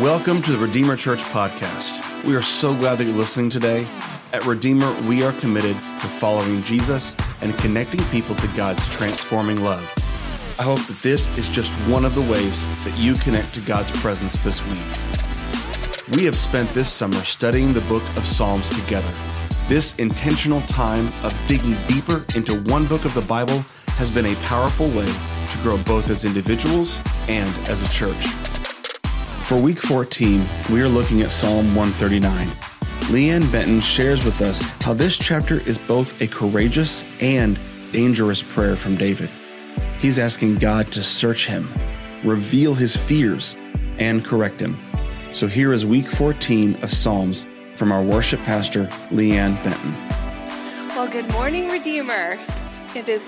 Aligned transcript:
Welcome 0.00 0.42
to 0.42 0.52
the 0.52 0.58
Redeemer 0.58 0.94
Church 0.94 1.18
podcast. 1.24 2.22
We 2.22 2.36
are 2.36 2.42
so 2.42 2.72
glad 2.72 2.98
that 2.98 3.04
you're 3.06 3.16
listening 3.16 3.50
today. 3.50 3.84
At 4.32 4.46
Redeemer, 4.46 4.94
we 5.08 5.24
are 5.24 5.32
committed 5.32 5.74
to 5.74 6.06
following 6.06 6.62
Jesus 6.62 7.16
and 7.40 7.52
connecting 7.58 7.98
people 8.10 8.36
to 8.36 8.46
God's 8.56 8.88
transforming 8.90 9.60
love. 9.60 9.82
I 10.56 10.62
hope 10.62 10.78
that 10.86 10.98
this 11.02 11.36
is 11.36 11.48
just 11.48 11.72
one 11.90 12.04
of 12.04 12.14
the 12.14 12.20
ways 12.20 12.64
that 12.84 12.96
you 12.96 13.14
connect 13.14 13.52
to 13.54 13.60
God's 13.62 13.90
presence 14.00 14.40
this 14.44 14.64
week. 14.68 16.16
We 16.16 16.24
have 16.26 16.36
spent 16.36 16.70
this 16.70 16.92
summer 16.92 17.24
studying 17.24 17.72
the 17.72 17.80
book 17.88 18.04
of 18.16 18.24
Psalms 18.24 18.70
together. 18.80 19.12
This 19.66 19.96
intentional 19.96 20.60
time 20.68 21.08
of 21.24 21.34
digging 21.48 21.74
deeper 21.88 22.24
into 22.36 22.60
one 22.70 22.86
book 22.86 23.04
of 23.04 23.14
the 23.14 23.22
Bible 23.22 23.64
has 23.96 24.12
been 24.12 24.26
a 24.26 24.36
powerful 24.44 24.86
way 24.90 25.06
to 25.06 25.58
grow 25.64 25.76
both 25.78 26.08
as 26.08 26.24
individuals 26.24 27.00
and 27.28 27.52
as 27.68 27.82
a 27.82 27.88
church. 27.92 28.47
For 29.48 29.56
week 29.56 29.78
14, 29.78 30.42
we 30.70 30.82
are 30.82 30.88
looking 30.88 31.22
at 31.22 31.30
Psalm 31.30 31.74
139. 31.74 32.48
Leanne 33.08 33.50
Benton 33.50 33.80
shares 33.80 34.22
with 34.22 34.42
us 34.42 34.60
how 34.82 34.92
this 34.92 35.16
chapter 35.16 35.60
is 35.66 35.78
both 35.78 36.20
a 36.20 36.26
courageous 36.26 37.02
and 37.22 37.58
dangerous 37.90 38.42
prayer 38.42 38.76
from 38.76 38.98
David. 38.98 39.30
He's 40.00 40.18
asking 40.18 40.56
God 40.56 40.92
to 40.92 41.02
search 41.02 41.46
him, 41.46 41.72
reveal 42.24 42.74
his 42.74 42.94
fears, 42.94 43.56
and 43.96 44.22
correct 44.22 44.60
him. 44.60 44.76
So 45.32 45.46
here 45.46 45.72
is 45.72 45.86
week 45.86 46.08
14 46.08 46.74
of 46.82 46.92
Psalms 46.92 47.46
from 47.74 47.90
our 47.90 48.02
worship 48.02 48.40
pastor, 48.40 48.84
Leanne 49.08 49.64
Benton. 49.64 49.94
Well, 50.88 51.08
good 51.08 51.32
morning, 51.32 51.68
Redeemer. 51.70 52.38
It 52.94 53.08
is 53.08 53.22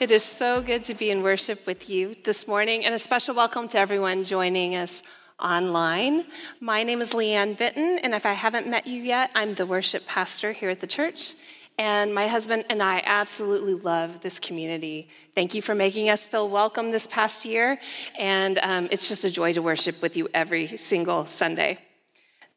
it 0.00 0.10
is 0.10 0.22
so 0.22 0.60
good 0.60 0.84
to 0.84 0.92
be 0.92 1.10
in 1.10 1.22
worship 1.22 1.66
with 1.66 1.88
you 1.88 2.14
this 2.24 2.46
morning, 2.46 2.84
and 2.84 2.94
a 2.94 2.98
special 2.98 3.34
welcome 3.34 3.68
to 3.68 3.78
everyone 3.78 4.24
joining 4.24 4.74
us 4.74 5.02
online. 5.38 6.24
My 6.60 6.82
name 6.82 7.02
is 7.02 7.12
Leanne 7.12 7.58
Benton, 7.58 7.98
and 8.02 8.14
if 8.14 8.24
I 8.24 8.32
haven't 8.32 8.66
met 8.66 8.86
you 8.86 9.02
yet, 9.02 9.30
I'm 9.34 9.54
the 9.54 9.66
worship 9.66 10.06
pastor 10.06 10.52
here 10.52 10.70
at 10.70 10.80
the 10.80 10.86
church. 10.86 11.34
And 11.78 12.14
my 12.14 12.26
husband 12.26 12.64
and 12.70 12.82
I 12.82 13.02
absolutely 13.04 13.74
love 13.74 14.20
this 14.20 14.40
community. 14.40 15.08
Thank 15.34 15.54
you 15.54 15.60
for 15.60 15.74
making 15.74 16.08
us 16.08 16.26
feel 16.26 16.48
welcome 16.48 16.90
this 16.90 17.06
past 17.06 17.44
year. 17.44 17.78
And 18.18 18.58
um, 18.62 18.88
it's 18.90 19.08
just 19.08 19.24
a 19.24 19.30
joy 19.30 19.52
to 19.52 19.60
worship 19.60 20.00
with 20.00 20.16
you 20.16 20.26
every 20.32 20.78
single 20.78 21.26
Sunday. 21.26 21.78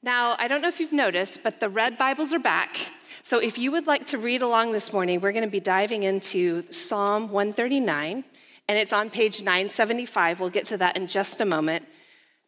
Now, 0.02 0.38
I 0.40 0.48
don't 0.48 0.62
know 0.62 0.70
if 0.70 0.80
you've 0.80 0.94
noticed, 0.94 1.44
but 1.44 1.60
the 1.60 1.68
red 1.68 1.98
Bibles 1.98 2.34
are 2.34 2.40
back. 2.40 2.78
So 3.24 3.40
if 3.40 3.58
you 3.58 3.74
would 3.74 3.88
like 3.88 4.06
to 4.08 4.18
read 4.18 4.42
along 4.42 4.72
this 4.72 4.94
morning, 4.94 5.20
we're 5.20 5.34
going 5.34 5.44
to 5.44 5.50
be 5.50 5.60
diving 5.60 6.04
into 6.04 6.64
Psalm 6.72 7.30
139, 7.30 8.24
and 8.70 8.78
it's 8.78 8.94
on 8.94 9.10
page 9.10 9.42
975. 9.42 10.40
We'll 10.40 10.50
get 10.50 10.64
to 10.68 10.78
that 10.78 10.96
in 10.96 11.08
just 11.08 11.42
a 11.42 11.46
moment. 11.46 11.86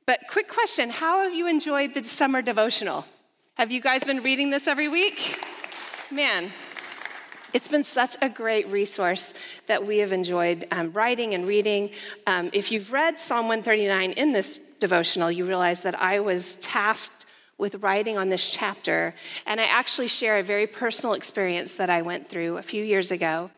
But 0.05 0.21
quick 0.29 0.47
question 0.47 0.89
How 0.89 1.23
have 1.23 1.33
you 1.33 1.47
enjoyed 1.47 1.93
the 1.93 2.03
summer 2.03 2.41
devotional? 2.41 3.05
Have 3.55 3.71
you 3.71 3.81
guys 3.81 4.03
been 4.03 4.23
reading 4.23 4.49
this 4.49 4.67
every 4.67 4.87
week? 4.87 5.43
Man, 6.09 6.51
it's 7.53 7.67
been 7.67 7.83
such 7.83 8.15
a 8.21 8.29
great 8.29 8.67
resource 8.69 9.33
that 9.67 9.85
we 9.85 9.99
have 9.99 10.11
enjoyed 10.11 10.65
um, 10.71 10.91
writing 10.93 11.33
and 11.33 11.45
reading. 11.45 11.91
Um, 12.25 12.49
if 12.53 12.71
you've 12.71 12.91
read 12.91 13.19
Psalm 13.19 13.47
139 13.47 14.13
in 14.13 14.31
this 14.31 14.57
devotional, 14.79 15.29
you 15.29 15.45
realize 15.45 15.81
that 15.81 15.99
I 16.01 16.19
was 16.19 16.55
tasked 16.57 17.25
with 17.57 17.75
writing 17.75 18.17
on 18.17 18.29
this 18.29 18.49
chapter, 18.49 19.13
and 19.45 19.61
I 19.61 19.65
actually 19.65 20.07
share 20.07 20.39
a 20.39 20.43
very 20.43 20.65
personal 20.65 21.13
experience 21.13 21.73
that 21.73 21.89
I 21.89 22.01
went 22.01 22.27
through 22.27 22.57
a 22.57 22.63
few 22.63 22.83
years 22.83 23.11
ago 23.11 23.51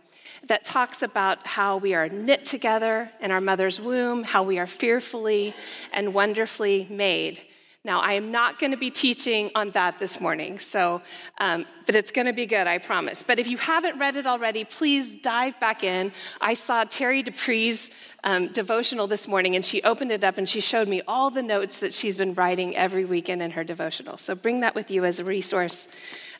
that 0.47 0.63
talks 0.63 1.01
about 1.01 1.45
how 1.45 1.77
we 1.77 1.93
are 1.93 2.09
knit 2.09 2.45
together 2.45 3.09
in 3.21 3.31
our 3.31 3.41
mother's 3.41 3.79
womb, 3.79 4.23
how 4.23 4.43
we 4.43 4.59
are 4.59 4.67
fearfully 4.67 5.53
and 5.91 6.13
wonderfully 6.13 6.87
made. 6.89 7.45
Now, 7.85 7.99
I 7.99 8.13
am 8.13 8.31
not 8.31 8.59
going 8.59 8.71
to 8.71 8.77
be 8.77 8.89
teaching 8.89 9.51
on 9.55 9.71
that 9.71 9.99
this 9.99 10.21
morning, 10.21 10.57
so, 10.57 11.01
um, 11.39 11.65
but 11.85 11.95
it's 11.95 12.11
going 12.11 12.27
to 12.27 12.31
be 12.31 12.45
good, 12.45 12.65
I 12.65 12.77
promise. 12.77 13.23
But 13.23 13.39
if 13.39 13.47
you 13.47 13.57
haven't 13.57 13.99
read 13.99 14.15
it 14.15 14.25
already, 14.25 14.63
please 14.63 15.17
dive 15.17 15.59
back 15.59 15.83
in. 15.83 16.13
I 16.39 16.53
saw 16.53 16.85
Terry 16.85 17.21
Dupree's 17.21 17.91
um, 18.23 18.47
devotional 18.53 19.05
this 19.05 19.27
morning, 19.27 19.57
and 19.57 19.65
she 19.65 19.83
opened 19.83 20.13
it 20.13 20.23
up 20.23 20.37
and 20.37 20.47
she 20.47 20.61
showed 20.61 20.87
me 20.87 21.01
all 21.09 21.29
the 21.29 21.43
notes 21.43 21.79
that 21.79 21.93
she's 21.93 22.17
been 22.17 22.33
writing 22.35 22.73
every 22.77 23.03
weekend 23.03 23.41
in 23.41 23.51
her 23.51 23.65
devotional. 23.65 24.15
So 24.15 24.33
bring 24.33 24.61
that 24.61 24.75
with 24.75 24.89
you 24.89 25.03
as 25.03 25.19
a 25.19 25.25
resource 25.25 25.89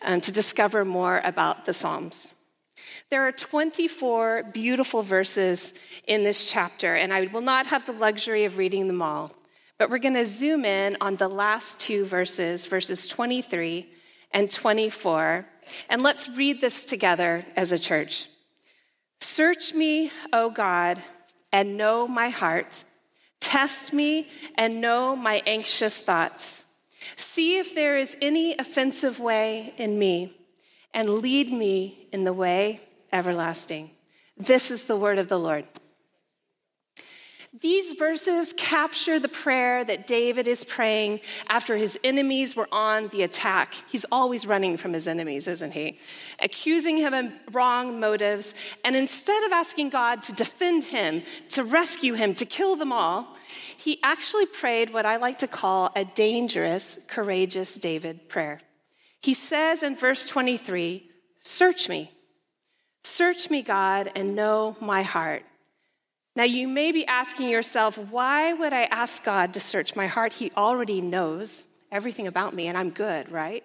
um, 0.04 0.22
to 0.22 0.32
discover 0.32 0.86
more 0.86 1.20
about 1.26 1.66
the 1.66 1.74
Psalms. 1.74 2.36
There 3.14 3.28
are 3.28 3.32
24 3.32 4.42
beautiful 4.54 5.04
verses 5.04 5.76
in 6.08 6.24
this 6.24 6.48
chapter, 6.48 6.96
and 6.96 7.14
I 7.14 7.28
will 7.28 7.42
not 7.42 7.68
have 7.68 7.86
the 7.86 7.92
luxury 7.92 8.46
of 8.46 8.58
reading 8.58 8.88
them 8.88 9.04
all. 9.04 9.32
But 9.78 9.92
we're 9.92 10.00
going 10.00 10.16
to 10.16 10.26
zoom 10.26 10.66
in 10.66 10.98
on 11.00 11.18
the 11.18 11.28
last 11.28 11.80
two 11.80 12.06
verses, 12.06 12.66
verses 12.66 13.08
23 13.08 13.88
and 14.32 14.50
24, 14.50 15.46
and 15.90 16.02
let's 16.02 16.28
read 16.28 16.60
this 16.60 16.86
together 16.86 17.46
as 17.56 17.72
a 17.72 17.78
church. 17.78 18.30
Search 19.20 19.76
me, 19.76 20.10
O 20.34 20.50
God, 20.50 21.00
and 21.52 21.78
know 21.78 22.08
my 22.08 22.30
heart. 22.30 22.84
Test 23.40 23.94
me 23.94 24.28
and 24.56 24.82
know 24.82 25.16
my 25.16 25.44
anxious 25.46 26.00
thoughts. 26.00 26.66
See 27.16 27.60
if 27.60 27.76
there 27.76 28.00
is 28.00 28.18
any 28.24 28.58
offensive 28.58 29.20
way 29.20 29.76
in 29.78 30.00
me, 30.00 30.36
and 30.96 31.08
lead 31.08 31.54
me 31.54 32.08
in 32.12 32.24
the 32.24 32.34
way 32.34 32.82
everlasting. 33.14 33.92
This 34.36 34.72
is 34.72 34.84
the 34.84 34.98
word 34.98 35.20
of 35.20 35.30
the 35.30 35.40
Lord. 35.40 35.66
These 37.62 37.94
verses 37.94 38.52
capture 38.58 39.20
the 39.20 39.28
prayer 39.28 39.86
that 39.86 40.08
David 40.08 40.48
is 40.48 40.64
praying 40.64 41.20
after 41.50 41.78
his 41.78 42.00
enemies 42.04 42.56
were 42.56 42.68
on 42.72 43.10
the 43.10 43.22
attack. 43.22 43.76
He's 43.88 44.08
always 44.12 44.48
running 44.48 44.76
from 44.76 44.92
his 44.92 45.08
enemies, 45.08 45.48
isn't 45.48 45.72
he? 45.72 46.00
Accusing 46.42 46.98
him 46.98 47.14
of 47.14 47.32
wrong 47.52 48.00
motives. 48.00 48.56
And 48.84 48.96
instead 48.96 49.44
of 49.44 49.52
asking 49.52 49.90
God 49.90 50.24
to 50.24 50.34
defend 50.34 50.84
him, 50.84 51.22
to 51.50 51.64
rescue 51.64 52.14
him, 52.14 52.34
to 52.36 52.46
kill 52.46 52.76
them 52.76 52.92
all, 52.92 53.38
he 53.78 54.00
actually 54.02 54.48
prayed 54.48 54.92
what 54.92 55.06
I 55.06 55.18
like 55.18 55.38
to 55.40 55.48
call 55.48 55.92
a 55.96 56.06
dangerous, 56.06 56.98
courageous 57.08 57.76
David 57.76 58.30
prayer. 58.30 58.62
He 59.22 59.36
says 59.36 59.84
in 59.84 59.96
verse 59.96 60.28
23 60.28 61.08
Search 61.44 61.88
me, 61.88 62.10
Search 63.04 63.50
me, 63.50 63.62
God, 63.62 64.12
and 64.16 64.36
know 64.36 64.76
my 64.80 65.04
heart. 65.04 65.44
Now, 66.36 66.44
you 66.44 66.68
may 66.68 66.92
be 66.92 67.06
asking 67.06 67.50
yourself, 67.50 67.98
why 67.98 68.54
would 68.54 68.74
I 68.74 68.84
ask 68.84 69.24
God 69.24 69.54
to 69.54 69.60
search 69.60 69.96
my 69.96 70.08
heart? 70.08 70.34
He 70.34 70.52
already 70.58 71.00
knows 71.00 71.68
everything 71.92 72.28
about 72.28 72.56
me, 72.56 72.68
and 72.68 72.78
I'm 72.78 72.90
good, 72.90 73.32
right? 73.32 73.64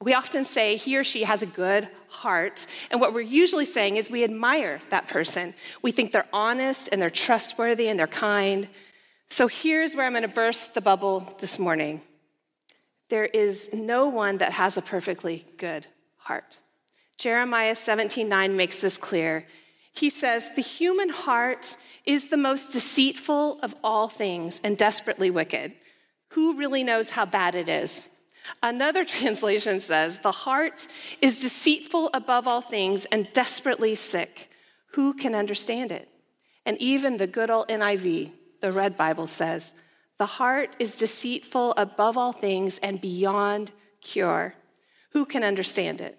We 0.00 0.14
often 0.14 0.44
say 0.44 0.76
he 0.76 0.96
or 0.96 1.04
she 1.04 1.24
has 1.24 1.42
a 1.42 1.46
good 1.46 1.88
heart. 2.08 2.66
And 2.90 3.00
what 3.00 3.12
we're 3.12 3.20
usually 3.20 3.64
saying 3.64 3.96
is 3.96 4.10
we 4.10 4.24
admire 4.24 4.80
that 4.90 5.08
person. 5.08 5.54
We 5.82 5.90
think 5.90 6.12
they're 6.12 6.26
honest 6.32 6.88
and 6.92 7.00
they're 7.00 7.10
trustworthy 7.10 7.88
and 7.88 7.98
they're 7.98 8.06
kind. 8.06 8.68
So 9.28 9.48
here's 9.48 9.94
where 9.94 10.06
I'm 10.06 10.12
going 10.12 10.22
to 10.22 10.28
burst 10.28 10.74
the 10.74 10.80
bubble 10.80 11.36
this 11.40 11.58
morning 11.58 12.00
there 13.08 13.24
is 13.24 13.72
no 13.72 14.08
one 14.08 14.36
that 14.36 14.52
has 14.52 14.76
a 14.76 14.82
perfectly 14.82 15.46
good 15.56 15.86
heart. 16.18 16.58
Jeremiah 17.18 17.74
17:9 17.74 18.54
makes 18.54 18.78
this 18.78 18.96
clear. 18.96 19.44
He 19.92 20.08
says, 20.08 20.48
"The 20.54 20.62
human 20.62 21.08
heart 21.08 21.76
is 22.04 22.28
the 22.28 22.36
most 22.36 22.70
deceitful 22.70 23.58
of 23.60 23.74
all 23.82 24.08
things 24.08 24.60
and 24.62 24.78
desperately 24.78 25.28
wicked. 25.28 25.74
Who 26.28 26.54
really 26.54 26.84
knows 26.84 27.10
how 27.10 27.26
bad 27.26 27.56
it 27.56 27.68
is?" 27.68 28.06
Another 28.62 29.04
translation 29.16 29.80
says, 29.80 30.20
"The 30.20 30.30
heart 30.30 30.86
is 31.20 31.42
deceitful 31.42 32.10
above 32.14 32.46
all 32.46 32.60
things 32.60 33.04
and 33.06 33.32
desperately 33.32 33.96
sick. 33.96 34.48
Who 34.92 35.12
can 35.12 35.34
understand 35.34 35.90
it?" 35.90 36.08
And 36.64 36.80
even 36.80 37.16
the 37.16 37.26
good 37.26 37.50
old 37.50 37.68
NIV, 37.68 38.30
the 38.60 38.70
Red 38.70 38.96
Bible 38.96 39.26
says, 39.26 39.72
"The 40.18 40.26
heart 40.26 40.76
is 40.78 40.98
deceitful 40.98 41.74
above 41.76 42.16
all 42.16 42.32
things 42.32 42.78
and 42.78 43.00
beyond 43.00 43.72
cure. 44.00 44.54
Who 45.10 45.26
can 45.26 45.42
understand 45.42 46.00
it?" 46.00 46.17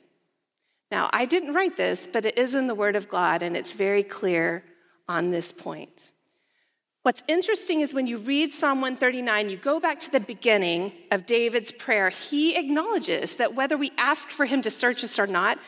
Now, 0.91 1.09
I 1.13 1.25
didn't 1.25 1.53
write 1.53 1.77
this, 1.77 2.07
but 2.07 2.25
it 2.25 2.37
is 2.37 2.55
in 2.55 2.67
the 2.67 2.75
Word 2.75 2.95
of 2.95 3.09
God, 3.09 3.43
and 3.43 3.55
it's 3.55 3.73
very 3.73 4.03
clear 4.03 4.63
on 5.07 5.29
this 5.29 5.51
point. 5.51 6.11
What's 7.03 7.23
interesting 7.27 7.81
is 7.81 7.93
when 7.93 8.07
you 8.07 8.17
read 8.17 8.51
Psalm 8.51 8.81
139, 8.81 9.49
you 9.49 9.57
go 9.57 9.79
back 9.79 9.99
to 10.01 10.11
the 10.11 10.19
beginning 10.19 10.91
of 11.11 11.25
David's 11.25 11.71
prayer. 11.71 12.09
He 12.09 12.57
acknowledges 12.57 13.37
that 13.37 13.55
whether 13.55 13.77
we 13.77 13.91
ask 13.97 14.29
for 14.29 14.45
him 14.45 14.61
to 14.63 14.71
search 14.71 15.03
us 15.03 15.17
or 15.17 15.27
not, 15.27 15.59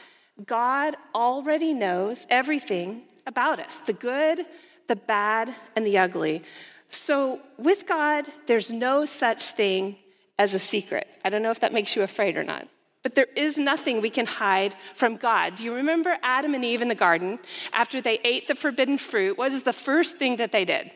God 0.45 0.95
already 1.15 1.73
knows 1.73 2.25
everything 2.29 3.03
about 3.27 3.59
us 3.59 3.79
the 3.79 3.93
good, 3.93 4.45
the 4.87 4.95
bad, 4.95 5.53
and 5.75 5.85
the 5.85 5.99
ugly. 5.99 6.43
So 6.89 7.39
with 7.57 7.85
God, 7.85 8.25
there's 8.47 8.69
no 8.69 9.05
such 9.05 9.51
thing 9.51 9.95
as 10.37 10.53
a 10.53 10.59
secret. 10.59 11.07
I 11.23 11.29
don't 11.29 11.43
know 11.43 11.51
if 11.51 11.61
that 11.61 11.73
makes 11.73 11.95
you 11.95 12.01
afraid 12.01 12.35
or 12.35 12.43
not. 12.43 12.67
But 13.03 13.15
there 13.15 13.27
is 13.35 13.57
nothing 13.57 13.99
we 13.99 14.09
can 14.09 14.25
hide 14.25 14.75
from 14.95 15.15
God. 15.15 15.55
Do 15.55 15.65
you 15.65 15.73
remember 15.73 16.17
Adam 16.21 16.53
and 16.53 16.63
Eve 16.63 16.81
in 16.81 16.87
the 16.87 16.95
garden? 16.95 17.39
After 17.73 17.99
they 17.99 18.19
ate 18.23 18.47
the 18.47 18.55
forbidden 18.55 18.97
fruit, 18.97 19.37
what 19.37 19.51
is 19.51 19.63
the 19.63 19.73
first 19.73 20.17
thing 20.17 20.35
that 20.37 20.51
they 20.51 20.65
did? 20.65 20.91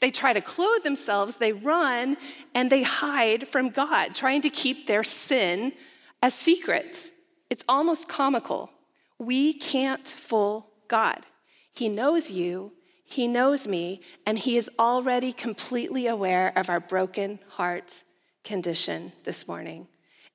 They 0.00 0.10
try 0.10 0.32
to 0.32 0.40
clothe 0.40 0.82
themselves, 0.82 1.36
they 1.36 1.52
run, 1.52 2.16
and 2.54 2.70
they 2.70 2.82
hide 2.82 3.46
from 3.46 3.70
God, 3.70 4.14
trying 4.14 4.42
to 4.42 4.50
keep 4.50 4.86
their 4.86 5.04
sin 5.04 5.72
a 6.22 6.30
secret. 6.30 7.10
It's 7.50 7.64
almost 7.68 8.08
comical. 8.08 8.70
We 9.18 9.52
can't 9.52 10.06
fool 10.06 10.70
God. 10.88 11.24
He 11.72 11.88
knows 11.88 12.30
you, 12.30 12.72
He 13.04 13.28
knows 13.28 13.68
me, 13.68 14.00
and 14.26 14.38
He 14.38 14.56
is 14.56 14.70
already 14.78 15.32
completely 15.32 16.06
aware 16.08 16.52
of 16.56 16.70
our 16.70 16.80
broken 16.80 17.38
heart 17.48 18.02
condition 18.44 19.12
this 19.24 19.46
morning. 19.46 19.86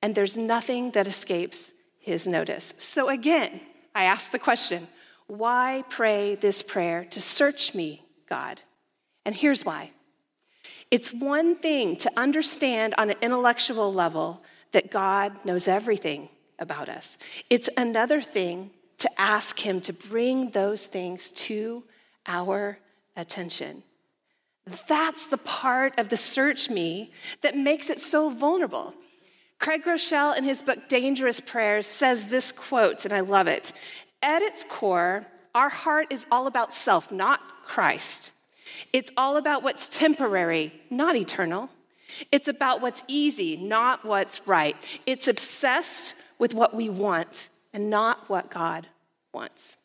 And 0.04 0.14
there's 0.14 0.36
nothing 0.36 0.90
that 0.90 1.06
escapes 1.06 1.72
His 1.98 2.28
notice. 2.28 2.74
So 2.76 3.08
again, 3.08 3.58
I 3.94 4.04
ask 4.04 4.30
the 4.30 4.38
question 4.38 4.86
why 5.28 5.82
pray 5.88 6.34
this 6.34 6.62
prayer 6.62 7.06
to 7.06 7.22
search 7.22 7.74
me, 7.74 8.04
God? 8.28 8.60
And 9.24 9.34
here's 9.34 9.64
why 9.64 9.92
it's 10.90 11.10
one 11.10 11.56
thing 11.56 11.96
to 11.96 12.10
understand 12.18 12.94
on 12.98 13.08
an 13.08 13.16
intellectual 13.22 13.94
level 13.94 14.42
that 14.72 14.90
God 14.90 15.32
knows 15.46 15.68
everything 15.68 16.28
about 16.58 16.90
us, 16.90 17.16
it's 17.48 17.70
another 17.78 18.20
thing 18.20 18.72
to 18.98 19.08
ask 19.18 19.58
Him 19.58 19.80
to 19.80 19.94
bring 19.94 20.50
those 20.50 20.84
things 20.84 21.30
to 21.48 21.82
our 22.26 22.78
attention. 23.16 23.82
That's 24.86 25.24
the 25.28 25.38
part 25.38 25.98
of 25.98 26.10
the 26.10 26.18
search 26.18 26.68
me 26.68 27.10
that 27.40 27.56
makes 27.56 27.88
it 27.88 27.98
so 27.98 28.28
vulnerable. 28.28 28.92
Craig 29.58 29.82
Groeschel, 29.84 30.36
in 30.36 30.44
his 30.44 30.62
book 30.62 30.88
Dangerous 30.88 31.40
Prayers, 31.40 31.86
says 31.86 32.26
this 32.26 32.52
quote, 32.52 33.04
and 33.04 33.14
I 33.14 33.20
love 33.20 33.46
it. 33.46 33.72
At 34.22 34.42
its 34.42 34.64
core, 34.68 35.26
our 35.54 35.68
heart 35.68 36.08
is 36.10 36.26
all 36.30 36.46
about 36.46 36.72
self, 36.72 37.12
not 37.12 37.40
Christ. 37.66 38.32
It's 38.92 39.10
all 39.16 39.36
about 39.36 39.62
what's 39.62 39.88
temporary, 39.88 40.72
not 40.90 41.16
eternal. 41.16 41.70
It's 42.30 42.48
about 42.48 42.80
what's 42.80 43.02
easy, 43.08 43.56
not 43.56 44.04
what's 44.04 44.46
right. 44.46 44.76
It's 45.06 45.28
obsessed 45.28 46.14
with 46.38 46.54
what 46.54 46.74
we 46.74 46.88
want 46.88 47.48
and 47.72 47.90
not 47.90 48.28
what 48.28 48.50
God 48.50 48.86
wants. 49.32 49.76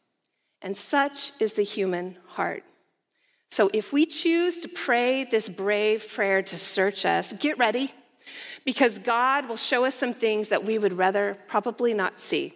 And 0.61 0.75
such 0.75 1.31
is 1.39 1.53
the 1.53 1.63
human 1.63 2.17
heart. 2.27 2.63
So 3.51 3.69
if 3.73 3.91
we 3.91 4.05
choose 4.05 4.61
to 4.61 4.67
pray 4.67 5.23
this 5.23 5.49
brave 5.49 6.07
prayer 6.07 6.41
to 6.43 6.57
search 6.57 7.05
us, 7.05 7.33
get 7.33 7.57
ready 7.57 7.93
because 8.65 8.99
God 8.99 9.47
will 9.47 9.57
show 9.57 9.85
us 9.85 9.95
some 9.95 10.13
things 10.13 10.49
that 10.49 10.63
we 10.63 10.77
would 10.77 10.93
rather 10.93 11.37
probably 11.47 11.93
not 11.93 12.19
see. 12.19 12.53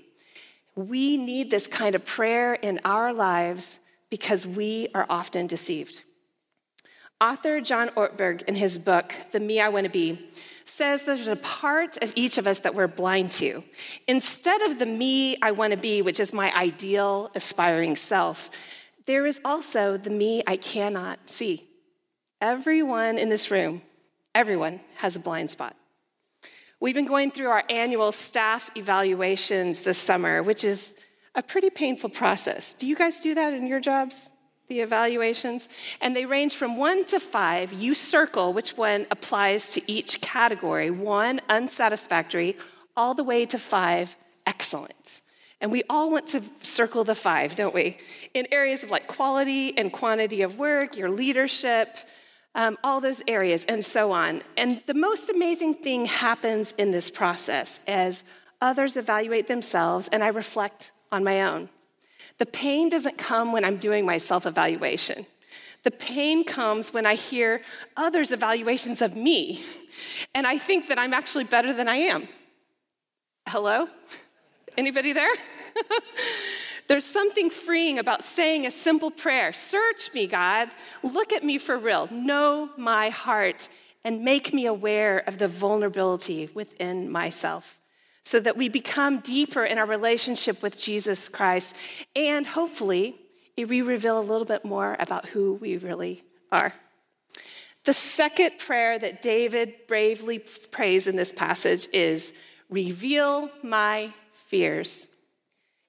We 0.75 1.17
need 1.17 1.51
this 1.51 1.67
kind 1.67 1.95
of 1.95 2.05
prayer 2.05 2.55
in 2.55 2.79
our 2.85 3.13
lives 3.13 3.79
because 4.09 4.45
we 4.45 4.89
are 4.93 5.05
often 5.09 5.47
deceived. 5.47 6.03
Author 7.21 7.61
John 7.61 7.89
Ortberg, 7.89 8.43
in 8.43 8.55
his 8.55 8.77
book, 8.77 9.15
The 9.31 9.39
Me 9.39 9.61
I 9.61 9.69
Want 9.69 9.85
to 9.85 9.89
Be, 9.89 10.29
says 10.65 11.03
there's 11.03 11.27
a 11.27 11.35
part 11.37 11.97
of 12.01 12.11
each 12.15 12.37
of 12.37 12.47
us 12.47 12.59
that 12.59 12.73
we're 12.73 12.87
blind 12.87 13.31
to. 13.33 13.63
Instead 14.07 14.61
of 14.63 14.79
the 14.79 14.85
me 14.85 15.37
I 15.41 15.51
want 15.51 15.71
to 15.71 15.77
be, 15.77 16.01
which 16.01 16.19
is 16.19 16.33
my 16.33 16.53
ideal, 16.55 17.31
aspiring 17.35 17.95
self, 17.95 18.49
there 19.05 19.25
is 19.25 19.39
also 19.45 19.97
the 19.97 20.09
me 20.09 20.43
I 20.47 20.57
cannot 20.57 21.29
see. 21.29 21.67
Everyone 22.41 23.17
in 23.17 23.29
this 23.29 23.51
room, 23.51 23.81
everyone 24.35 24.79
has 24.95 25.15
a 25.15 25.19
blind 25.19 25.49
spot. 25.49 25.75
We've 26.83 26.93
been 26.93 27.05
going 27.05 27.31
through 27.31 27.47
our 27.47 27.63
annual 27.69 28.11
staff 28.11 28.69
evaluations 28.75 29.79
this 29.79 29.97
summer, 29.97 30.43
which 30.43 30.65
is 30.65 30.97
a 31.33 31.41
pretty 31.41 31.69
painful 31.69 32.09
process. 32.09 32.73
Do 32.73 32.87
you 32.87 32.95
guys 32.97 33.21
do 33.21 33.33
that 33.35 33.53
in 33.53 33.67
your 33.67 33.79
jobs? 33.79 34.29
the 34.67 34.81
evaluations, 34.81 35.69
and 36.01 36.15
they 36.15 36.25
range 36.25 36.55
from 36.55 36.77
one 36.77 37.03
to 37.05 37.19
five. 37.19 37.71
You 37.73 37.93
circle 37.93 38.53
which 38.53 38.75
one 38.77 39.05
applies 39.11 39.71
to 39.71 39.81
each 39.91 40.19
category 40.21 40.89
one, 40.89 41.41
unsatisfactory, 41.49 42.55
all 42.97 43.13
the 43.13 43.25
way 43.25 43.45
to 43.45 43.59
five, 43.59 44.15
excellent. 44.45 45.21
And 45.61 45.71
we 45.71 45.83
all 45.89 46.09
want 46.09 46.27
to 46.27 46.41
circle 46.63 47.03
the 47.03 47.15
five, 47.15 47.55
don't 47.55 47.75
we? 47.75 47.97
In 48.33 48.47
areas 48.51 48.83
of 48.83 48.89
like 48.89 49.07
quality 49.07 49.77
and 49.77 49.91
quantity 49.91 50.41
of 50.41 50.57
work, 50.57 50.97
your 50.97 51.09
leadership, 51.09 51.97
um, 52.55 52.77
all 52.83 53.01
those 53.01 53.21
areas, 53.27 53.65
and 53.65 53.83
so 53.83 54.11
on. 54.11 54.41
And 54.57 54.81
the 54.85 54.93
most 54.93 55.29
amazing 55.29 55.75
thing 55.75 56.05
happens 56.05 56.73
in 56.77 56.91
this 56.91 57.09
process 57.09 57.79
as 57.87 58.23
others 58.61 58.95
evaluate 58.95 59.47
themselves 59.47 60.07
and 60.11 60.23
I 60.23 60.27
reflect 60.27 60.91
on 61.11 61.23
my 61.23 61.43
own. 61.43 61.69
The 62.37 62.45
pain 62.45 62.89
doesn't 62.89 63.17
come 63.17 63.51
when 63.51 63.65
I'm 63.65 63.77
doing 63.77 64.05
my 64.05 64.17
self 64.17 64.45
evaluation. 64.45 65.25
The 65.83 65.91
pain 65.91 66.45
comes 66.45 66.93
when 66.93 67.05
I 67.05 67.15
hear 67.15 67.61
others' 67.97 68.31
evaluations 68.31 69.01
of 69.01 69.15
me, 69.17 69.63
and 70.33 70.47
I 70.47 70.57
think 70.57 70.87
that 70.87 70.97
I'm 70.97 71.13
actually 71.13 71.43
better 71.43 71.73
than 71.73 71.89
I 71.89 71.97
am. 71.97 72.27
Hello? 73.47 73.87
Anybody 74.77 75.11
there? 75.11 75.29
There's 76.87 77.05
something 77.05 77.49
freeing 77.49 77.99
about 77.99 78.23
saying 78.23 78.65
a 78.65 78.71
simple 78.71 79.11
prayer 79.11 79.53
Search 79.53 80.13
me, 80.13 80.27
God. 80.27 80.69
Look 81.01 81.33
at 81.33 81.43
me 81.43 81.57
for 81.57 81.77
real. 81.77 82.07
Know 82.11 82.69
my 82.77 83.09
heart 83.09 83.69
and 84.03 84.23
make 84.23 84.53
me 84.53 84.65
aware 84.65 85.19
of 85.19 85.37
the 85.37 85.47
vulnerability 85.47 86.49
within 86.53 87.09
myself 87.09 87.79
so 88.25 88.39
that 88.39 88.57
we 88.57 88.69
become 88.69 89.19
deeper 89.19 89.63
in 89.63 89.77
our 89.77 89.85
relationship 89.85 90.61
with 90.61 90.79
Jesus 90.79 91.29
Christ. 91.29 91.75
And 92.15 92.45
hopefully, 92.45 93.15
we 93.57 93.81
reveal 93.81 94.19
a 94.19 94.21
little 94.21 94.45
bit 94.45 94.65
more 94.65 94.95
about 94.99 95.25
who 95.25 95.53
we 95.55 95.77
really 95.77 96.23
are. 96.51 96.73
The 97.85 97.93
second 97.93 98.59
prayer 98.59 98.97
that 98.97 99.21
David 99.21 99.73
bravely 99.87 100.39
prays 100.39 101.07
in 101.07 101.15
this 101.15 101.33
passage 101.33 101.87
is 101.91 102.33
Reveal 102.69 103.51
my 103.61 104.11
fears. 104.47 105.09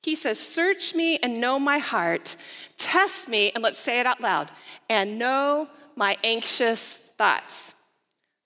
He 0.04 0.16
says, 0.16 0.38
Search 0.38 0.94
me 0.94 1.16
and 1.22 1.40
know 1.40 1.58
my 1.58 1.78
heart. 1.78 2.36
Test 2.76 3.26
me, 3.26 3.50
and 3.54 3.64
let's 3.64 3.78
say 3.78 4.00
it 4.00 4.06
out 4.06 4.20
loud, 4.20 4.50
and 4.90 5.18
know 5.18 5.66
my 5.96 6.18
anxious 6.22 6.96
thoughts. 7.16 7.74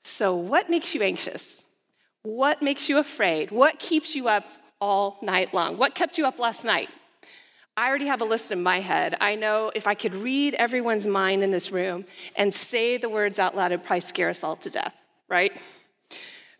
So, 0.05 0.37
what 0.37 0.70
makes 0.70 0.94
you 0.94 1.02
anxious? 1.02 1.64
What 2.22 2.62
makes 2.62 2.88
you 2.88 2.99
afraid? 2.99 3.50
What 3.50 3.81
keeps 3.81 4.14
you 4.14 4.28
up 4.28 4.44
all 4.81 5.19
night 5.20 5.52
long? 5.52 5.78
What 5.78 5.96
kept 5.96 6.16
you 6.16 6.26
up 6.26 6.38
last 6.38 6.64
night? 6.64 6.90
I 7.76 7.88
already 7.88 8.06
have 8.06 8.20
a 8.20 8.25
list 8.25 8.52
in 8.52 8.62
my 8.62 8.78
head. 8.78 9.16
I 9.20 9.34
know 9.34 9.72
if 9.75 9.88
I 9.88 9.94
could 9.94 10.14
read 10.14 10.54
everyone's 10.54 11.08
mind 11.08 11.43
in 11.43 11.50
this 11.50 11.72
room 11.72 12.04
and 12.37 12.54
say 12.54 12.99
the 12.99 13.08
words 13.08 13.40
out 13.40 13.56
loud, 13.56 13.72
it'd 13.72 13.84
probably 13.84 14.02
scare 14.02 14.31
us 14.31 14.44
all 14.44 14.54
to 14.54 14.70
death, 14.70 14.94
right? 15.28 15.52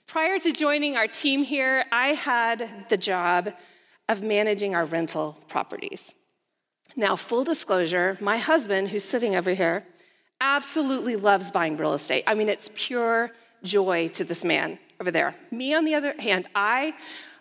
Prior 0.09 0.41
to 0.41 0.51
joining 0.53 0.97
our 0.97 1.07
team 1.07 1.45
here, 1.45 1.85
I 1.93 2.15
had 2.15 2.87
the 2.89 2.97
job 2.97 3.53
of 4.09 4.23
managing 4.23 4.75
our 4.75 4.85
rental 4.85 5.37
properties. 5.49 6.15
Now, 6.97 7.17
full 7.17 7.45
disclosure, 7.45 8.17
my 8.21 8.39
husband, 8.39 8.89
who's 8.89 9.05
sitting 9.05 9.37
over 9.37 9.53
here, 9.53 9.85
absolutely 10.41 11.17
loves 11.17 11.51
buying 11.51 11.77
real 11.77 11.95
estate. 11.95 12.25
I 12.27 12.35
mean, 12.35 12.49
it's 12.49 12.71
pure 12.75 13.31
joy 13.63 14.09
to 14.09 14.25
this 14.25 14.45
man 14.45 14.79
over 15.01 15.11
there. 15.11 15.35
Me, 15.51 15.75
on 15.75 15.85
the 15.85 15.95
other 15.95 16.15
hand, 16.19 16.49
I 16.55 16.95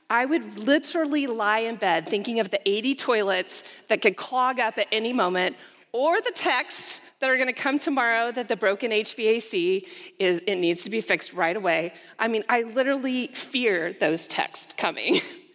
I 0.10 0.26
would 0.26 0.58
literally 0.58 1.28
lie 1.28 1.60
in 1.60 1.76
bed 1.76 2.08
thinking 2.08 2.40
of 2.40 2.50
the 2.50 2.62
80 2.66 2.96
toilets 2.96 3.64
that 3.90 4.02
could 4.02 4.16
clog 4.16 4.58
up 4.60 4.78
at 4.78 4.88
any 4.92 5.12
moment, 5.12 5.58
or 5.92 6.22
the 6.22 6.32
texts 6.32 7.02
that 7.20 7.30
are 7.30 7.36
going 7.36 7.48
to 7.48 7.54
come 7.54 7.78
tomorrow 7.78 8.32
that 8.32 8.48
the 8.48 8.56
broken 8.56 8.92
HVAC 8.92 9.86
is 10.20 10.40
it 10.48 10.56
needs 10.56 10.84
to 10.84 10.90
be 10.90 11.02
fixed 11.02 11.34
right 11.34 11.58
away. 11.58 11.94
I 12.20 12.28
mean, 12.30 12.44
I 12.48 12.62
literally 12.62 13.28
fear 13.28 13.98
those 14.00 14.28
texts 14.28 14.74
coming. 14.78 15.20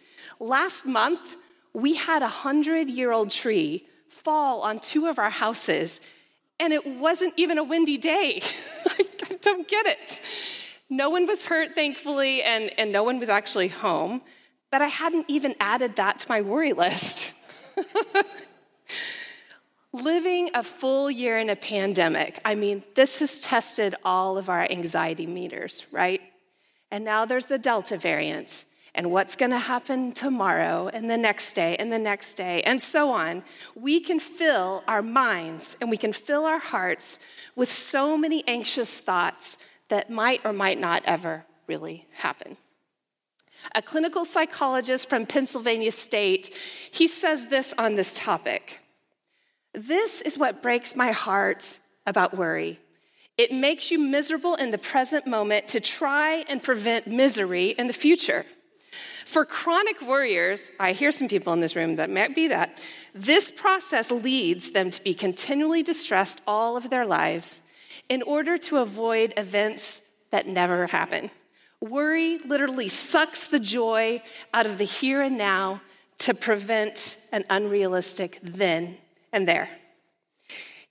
Last 0.43 0.85
month, 0.85 1.37
we 1.71 1.93
had 1.95 2.21
a 2.21 2.27
hundred 2.27 2.89
year 2.89 3.13
old 3.13 3.29
tree 3.29 3.87
fall 4.09 4.59
on 4.59 4.81
two 4.81 5.07
of 5.07 5.17
our 5.17 5.29
houses, 5.29 6.01
and 6.59 6.73
it 6.73 6.85
wasn't 6.85 7.33
even 7.37 7.57
a 7.57 7.63
windy 7.63 7.97
day. 7.97 8.41
I 8.85 9.05
don't 9.39 9.65
get 9.65 9.85
it. 9.85 10.21
No 10.89 11.09
one 11.09 11.27
was 11.27 11.45
hurt, 11.45 11.75
thankfully, 11.75 12.43
and, 12.43 12.77
and 12.77 12.91
no 12.91 13.05
one 13.05 13.19
was 13.19 13.29
actually 13.29 13.69
home. 13.69 14.21
But 14.69 14.81
I 14.81 14.87
hadn't 14.87 15.27
even 15.29 15.55
added 15.61 15.95
that 15.95 16.19
to 16.19 16.25
my 16.27 16.41
worry 16.41 16.73
list. 16.73 17.33
Living 19.93 20.49
a 20.55 20.61
full 20.61 21.09
year 21.09 21.37
in 21.37 21.51
a 21.51 21.55
pandemic, 21.55 22.41
I 22.43 22.55
mean, 22.55 22.83
this 22.95 23.19
has 23.19 23.39
tested 23.39 23.95
all 24.03 24.37
of 24.37 24.49
our 24.49 24.69
anxiety 24.69 25.25
meters, 25.25 25.85
right? 25.93 26.19
And 26.91 27.05
now 27.05 27.23
there's 27.23 27.45
the 27.45 27.57
Delta 27.57 27.95
variant, 27.95 28.65
and 28.95 29.09
what's 29.09 29.35
going 29.35 29.51
to 29.51 29.57
happen 29.57 30.11
tomorrow, 30.11 30.89
and 30.93 31.09
the 31.09 31.17
next 31.17 31.53
day, 31.53 31.75
and 31.77 31.91
the 31.91 31.99
next 31.99 32.35
day, 32.35 32.61
and 32.61 32.81
so 32.81 33.09
on. 33.09 33.43
We 33.75 33.99
can 33.99 34.19
fill 34.19 34.83
our 34.87 35.01
minds 35.01 35.75
and 35.81 35.89
we 35.89 35.97
can 35.97 36.13
fill 36.13 36.45
our 36.45 36.59
hearts 36.59 37.19
with 37.55 37.71
so 37.71 38.17
many 38.17 38.43
anxious 38.47 38.99
thoughts 38.99 39.57
that 39.89 40.09
might 40.09 40.41
or 40.45 40.53
might 40.53 40.79
not 40.79 41.03
ever 41.05 41.43
really 41.67 42.05
happen. 42.11 42.55
A 43.75 43.81
clinical 43.81 44.25
psychologist 44.25 45.09
from 45.09 45.25
Pennsylvania 45.25 45.91
State, 45.91 46.53
he 46.91 47.07
says 47.07 47.47
this 47.47 47.73
on 47.77 47.95
this 47.95 48.15
topic. 48.15 48.79
This 49.73 50.21
is 50.21 50.37
what 50.37 50.61
breaks 50.61 50.95
my 50.95 51.11
heart 51.11 51.79
about 52.05 52.37
worry. 52.37 52.79
It 53.37 53.51
makes 53.51 53.89
you 53.89 53.97
miserable 53.97 54.55
in 54.55 54.69
the 54.69 54.77
present 54.77 55.25
moment 55.25 55.69
to 55.69 55.79
try 55.79 56.45
and 56.47 56.61
prevent 56.61 57.07
misery 57.07 57.69
in 57.69 57.87
the 57.87 57.93
future. 57.93 58.45
For 59.33 59.43
chronic 59.45 60.01
worriers, 60.03 60.69
I 60.79 60.91
hear 60.91 61.11
some 61.11 61.27
people 61.27 61.51
in 61.53 61.59
this 61.59 61.75
room 61.75 61.95
that 61.95 62.11
might 62.11 62.35
be 62.35 62.49
that, 62.49 62.77
this 63.15 63.49
process 63.49 64.11
leads 64.11 64.69
them 64.69 64.91
to 64.91 65.03
be 65.03 65.15
continually 65.15 65.81
distressed 65.81 66.39
all 66.45 66.77
of 66.77 66.91
their 66.91 67.03
lives 67.03 67.63
in 68.09 68.21
order 68.21 68.59
to 68.59 68.77
avoid 68.77 69.33
events 69.35 70.01
that 70.29 70.45
never 70.45 70.85
happen. 70.85 71.31
Worry 71.81 72.37
literally 72.45 72.89
sucks 72.89 73.45
the 73.45 73.59
joy 73.59 74.21
out 74.53 74.67
of 74.67 74.77
the 74.77 74.83
here 74.83 75.23
and 75.23 75.35
now 75.35 75.81
to 76.19 76.35
prevent 76.35 77.17
an 77.31 77.43
unrealistic 77.49 78.37
then 78.43 78.97
and 79.31 79.47
there. 79.47 79.67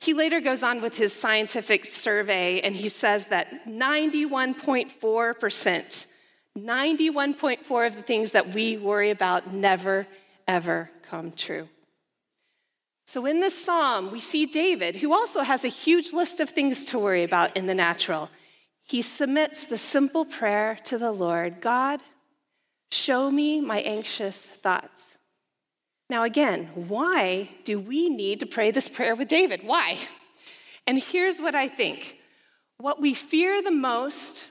He 0.00 0.14
later 0.14 0.40
goes 0.40 0.64
on 0.64 0.82
with 0.82 0.96
his 0.96 1.12
scientific 1.12 1.84
survey 1.84 2.61
and 2.62 2.75
he 2.75 2.88
says 2.88 3.26
that 3.26 3.68
91.4%, 3.68 6.06
91.4 6.59 7.87
of 7.87 7.97
the 7.97 8.02
things 8.02 8.32
that 8.32 8.54
we 8.54 8.76
worry 8.76 9.11
about 9.11 9.52
never, 9.52 10.06
ever 10.47 10.90
come 11.09 11.32
true. 11.32 11.68
So 13.06 13.26
in 13.26 13.40
this 13.40 13.64
psalm, 13.64 14.11
we 14.11 14.21
see 14.21 14.47
David, 14.47 14.97
who 14.97 15.12
also 15.12 15.42
has 15.42 15.64
a 15.64 15.68
huge 15.68 16.12
list 16.12 16.40
of 16.40 16.50
things 16.50 16.85
to 16.87 16.99
worry 16.99 17.25
about 17.25 17.56
in 17.56 17.66
the 17.66 17.75
natural. 17.75 18.30
He 18.87 19.02
submits 19.02 19.64
the 19.64 19.78
simple 19.78 20.25
prayer 20.25 20.78
to 20.85 20.99
the 20.99 21.12
Lord 21.12 21.61
God, 21.61 22.00
show 22.90 23.30
me 23.30 23.61
my 23.61 23.80
anxious 23.80 24.44
thoughts. 24.44 25.18
Now, 26.11 26.25
again, 26.25 26.66
why 26.75 27.49
do 27.64 27.78
we 27.80 28.11
need 28.11 28.40
to 28.40 28.47
pray 28.47 28.71
this 28.71 28.88
prayer 28.88 29.14
with 29.14 29.28
David? 29.28 29.62
Why? 29.64 29.99
And 30.87 30.99
here's 30.99 31.40
what 31.40 31.54
I 31.54 31.68
think 31.68 32.18
what 32.78 33.00
we 33.00 33.14
fear 33.14 33.62
the 33.62 33.71
most 33.71 34.44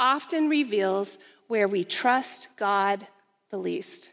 often 0.00 0.48
reveals 0.48 1.18
where 1.48 1.68
we 1.68 1.84
trust 1.84 2.48
God 2.56 3.06
the 3.50 3.58
least. 3.58 4.10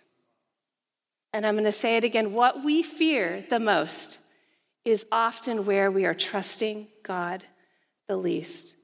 And 1.33 1.45
I'm 1.45 1.55
going 1.55 1.65
to 1.65 1.71
say 1.71 1.97
it 1.97 2.03
again 2.03 2.33
what 2.33 2.63
we 2.63 2.83
fear 2.83 3.45
the 3.50 3.59
most 3.59 4.19
is 4.83 5.05
often 5.11 5.65
where 5.65 5.91
we 5.91 6.05
are 6.05 6.13
trusting 6.13 6.88
God 7.03 7.43
the 8.07 8.17
least. 8.17 8.75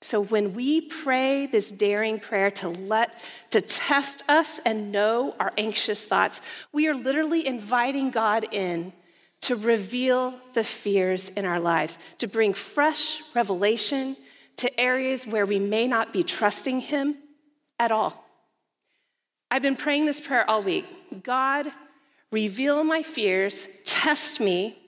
So 0.00 0.22
when 0.22 0.54
we 0.54 0.82
pray 0.82 1.46
this 1.46 1.72
daring 1.72 2.20
prayer 2.20 2.52
to 2.52 2.68
let 2.68 3.18
to 3.50 3.60
test 3.60 4.22
us 4.28 4.60
and 4.64 4.92
know 4.92 5.34
our 5.40 5.52
anxious 5.58 6.06
thoughts, 6.06 6.40
we 6.72 6.86
are 6.86 6.94
literally 6.94 7.46
inviting 7.46 8.10
God 8.10 8.46
in 8.52 8.92
to 9.40 9.56
reveal 9.56 10.38
the 10.54 10.64
fears 10.64 11.30
in 11.30 11.44
our 11.44 11.60
lives, 11.60 11.98
to 12.18 12.28
bring 12.28 12.52
fresh 12.54 13.22
revelation 13.34 14.16
to 14.58 14.80
areas 14.80 15.26
where 15.26 15.46
we 15.46 15.58
may 15.58 15.86
not 15.86 16.12
be 16.12 16.22
trusting 16.22 16.80
him 16.80 17.16
at 17.78 17.92
all. 17.92 18.24
I've 19.50 19.62
been 19.62 19.76
praying 19.76 20.06
this 20.06 20.20
prayer 20.20 20.48
all 20.48 20.62
week. 20.62 20.84
God, 21.22 21.66
reveal 22.30 22.84
my 22.84 23.02
fears, 23.02 23.66
test 23.84 24.40
me, 24.40 24.78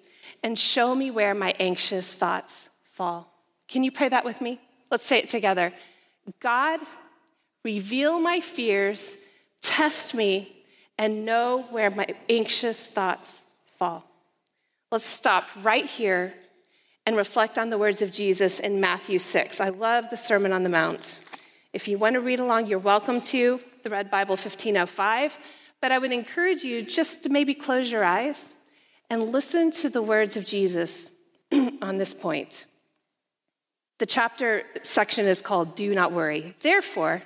and 0.42 0.58
show 0.58 0.94
me 0.94 1.10
where 1.10 1.34
my 1.34 1.54
anxious 1.58 2.14
thoughts 2.14 2.68
fall. 2.92 3.32
Can 3.68 3.84
you 3.84 3.92
pray 3.92 4.08
that 4.08 4.24
with 4.24 4.40
me? 4.40 4.60
Let's 4.90 5.04
say 5.04 5.18
it 5.18 5.28
together 5.28 5.72
God, 6.40 6.80
reveal 7.64 8.20
my 8.20 8.40
fears, 8.40 9.16
test 9.62 10.14
me, 10.14 10.64
and 10.98 11.24
know 11.24 11.66
where 11.70 11.90
my 11.90 12.06
anxious 12.28 12.86
thoughts 12.86 13.42
fall. 13.78 14.04
Let's 14.90 15.06
stop 15.06 15.48
right 15.62 15.86
here 15.86 16.34
and 17.06 17.16
reflect 17.16 17.58
on 17.58 17.70
the 17.70 17.78
words 17.78 18.02
of 18.02 18.12
Jesus 18.12 18.60
in 18.60 18.80
Matthew 18.80 19.18
6. 19.18 19.60
I 19.60 19.70
love 19.70 20.10
the 20.10 20.16
Sermon 20.16 20.52
on 20.52 20.62
the 20.62 20.68
Mount. 20.68 21.20
If 21.72 21.88
you 21.88 21.98
want 21.98 22.14
to 22.14 22.20
read 22.20 22.40
along, 22.40 22.66
you're 22.66 22.78
welcome 22.78 23.20
to 23.22 23.60
the 23.82 23.90
Red 23.90 24.10
Bible 24.10 24.32
1505. 24.32 25.38
But 25.80 25.92
I 25.92 25.98
would 25.98 26.12
encourage 26.12 26.62
you 26.62 26.82
just 26.82 27.22
to 27.22 27.28
maybe 27.30 27.54
close 27.54 27.90
your 27.90 28.04
eyes 28.04 28.54
and 29.08 29.32
listen 29.32 29.70
to 29.72 29.88
the 29.88 30.02
words 30.02 30.36
of 30.36 30.44
Jesus 30.44 31.10
on 31.82 31.96
this 31.96 32.12
point. 32.12 32.66
The 33.98 34.06
chapter 34.06 34.64
section 34.82 35.26
is 35.26 35.42
called 35.42 35.74
Do 35.74 35.94
Not 35.94 36.12
Worry. 36.12 36.54
Therefore, 36.60 37.22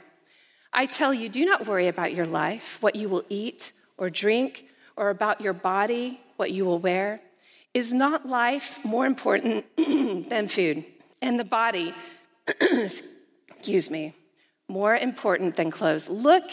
I 0.73 0.87
tell 0.87 1.14
you, 1.14 1.28
do 1.28 1.45
not 1.45 1.66
worry 1.66 1.87
about 1.87 2.14
your 2.14 2.26
life, 2.26 2.78
what 2.81 2.97
you 2.97 3.09
will 3.09 3.23
eat 3.28 3.73
or 3.97 4.11
drink, 4.11 4.66
or 4.97 5.11
about 5.11 5.40
your 5.40 5.52
body, 5.52 6.21
what 6.37 6.50
you 6.50 6.64
will 6.64 6.81
wear. 6.81 7.21
Is 7.75 7.93
not 7.93 8.28
life 8.28 8.78
more 8.85 9.04
important 9.04 9.64
than 9.76 10.47
food? 10.49 10.85
And 11.21 11.38
the 11.38 11.45
body, 11.45 11.93
excuse 13.59 13.90
me, 13.90 14.14
more 14.69 14.97
important 14.97 15.57
than 15.57 15.73
clothes? 15.73 16.09
Look 16.09 16.50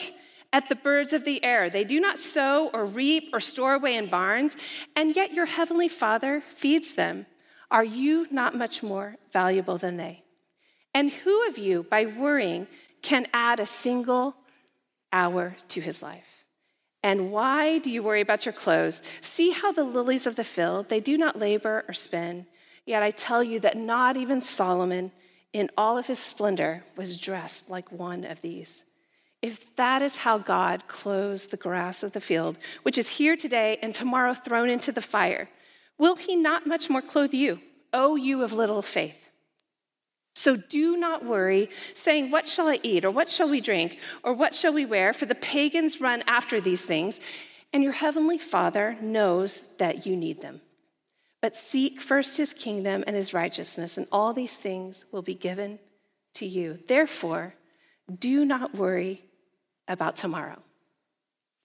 at 0.52 0.68
the 0.68 0.76
birds 0.76 1.14
of 1.14 1.24
the 1.24 1.44
air. 1.44 1.70
They 1.70 1.84
do 1.84 2.00
not 2.00 2.18
sow 2.18 2.70
or 2.74 2.86
reap 2.86 3.30
or 3.34 3.40
store 3.40 3.76
away 3.76 3.96
in 3.96 4.08
barns, 4.08 4.58
and 4.96 5.16
yet 5.16 5.32
your 5.34 5.46
heavenly 5.46 5.88
Father 5.88 6.42
feeds 6.56 6.96
them. 6.96 7.26
Are 7.70 7.86
you 7.86 8.28
not 8.32 8.58
much 8.58 8.84
more 8.84 9.16
valuable 9.32 9.78
than 9.78 9.98
they? 9.98 10.24
And 10.94 11.10
who 11.10 11.48
of 11.48 11.58
you, 11.58 11.84
by 11.84 12.06
worrying, 12.06 12.68
can 13.02 13.28
add 13.34 13.60
a 13.60 13.66
single 13.66 14.36
hour 15.14 15.56
to 15.70 15.82
his 15.82 16.02
life? 16.02 16.31
And 17.04 17.32
why 17.32 17.80
do 17.80 17.90
you 17.90 18.04
worry 18.04 18.22
about 18.22 18.46
your 18.46 18.54
clothes? 18.54 19.02
See 19.22 19.52
how 19.52 19.72
the 19.72 19.84
lilies 19.84 20.28
of 20.28 20.36
the 20.36 20.44
field, 20.44 20.90
they 20.90 21.00
do 21.00 21.18
not 21.18 21.40
labor 21.40 21.84
or 21.88 21.94
spin. 21.94 22.46
Yet 22.86 23.04
I 23.04 23.12
tell 23.12 23.44
you 23.44 23.60
that 23.62 23.78
not 23.78 24.18
even 24.18 24.42
Solomon, 24.42 25.12
in 25.54 25.70
all 25.78 25.98
of 25.98 26.08
his 26.08 26.20
splendor, 26.20 26.84
was 26.96 27.18
dressed 27.18 27.70
like 27.70 27.92
one 27.92 28.24
of 28.24 28.42
these. 28.42 28.84
If 29.42 29.76
that 29.76 30.02
is 30.02 30.16
how 30.16 30.38
God 30.38 30.88
clothes 30.88 31.48
the 31.48 31.58
grass 31.58 32.04
of 32.04 32.14
the 32.14 32.22
field, 32.22 32.58
which 32.84 32.98
is 32.98 33.10
here 33.10 33.36
today 33.36 33.80
and 33.82 33.94
tomorrow 33.94 34.34
thrown 34.34 34.70
into 34.70 34.92
the 34.92 35.02
fire, 35.02 35.50
Will 36.02 36.16
he 36.16 36.36
not 36.36 36.66
much 36.66 36.90
more 36.90 37.04
clothe 37.04 37.32
you, 37.32 37.60
O 37.94 38.16
you 38.16 38.42
of 38.42 38.54
little 38.54 38.82
faith? 38.82 39.21
So 40.34 40.56
do 40.56 40.96
not 40.96 41.26
worry, 41.26 41.70
saying, 41.94 42.32
What 42.32 42.48
shall 42.48 42.68
I 42.68 42.80
eat? 42.84 43.04
Or 43.04 43.12
what 43.12 43.30
shall 43.30 43.50
we 43.50 43.62
drink? 43.62 44.00
Or 44.24 44.34
what 44.34 44.56
shall 44.56 44.74
we 44.74 44.86
wear? 44.86 45.14
For 45.14 45.26
the 45.26 45.36
pagans 45.36 46.00
run 46.00 46.24
after 46.28 46.62
these 46.62 46.86
things, 46.86 47.20
and 47.74 47.84
your 47.84 47.94
heavenly 47.94 48.38
Father 48.38 48.98
knows 49.02 49.60
that 49.78 50.06
you 50.06 50.16
need 50.16 50.42
them. 50.42 50.62
But 51.42 51.56
seek 51.56 52.00
first 52.00 52.38
his 52.38 52.54
kingdom 52.54 53.04
and 53.08 53.16
his 53.16 53.34
righteousness, 53.34 53.98
and 53.98 54.08
all 54.12 54.34
these 54.34 54.56
things 54.58 55.06
will 55.12 55.22
be 55.22 55.36
given 55.36 55.80
to 56.36 56.46
you. 56.46 56.80
Therefore, 56.88 57.54
do 58.20 58.46
not 58.46 58.76
worry 58.76 59.24
about 59.88 60.16
tomorrow, 60.16 60.62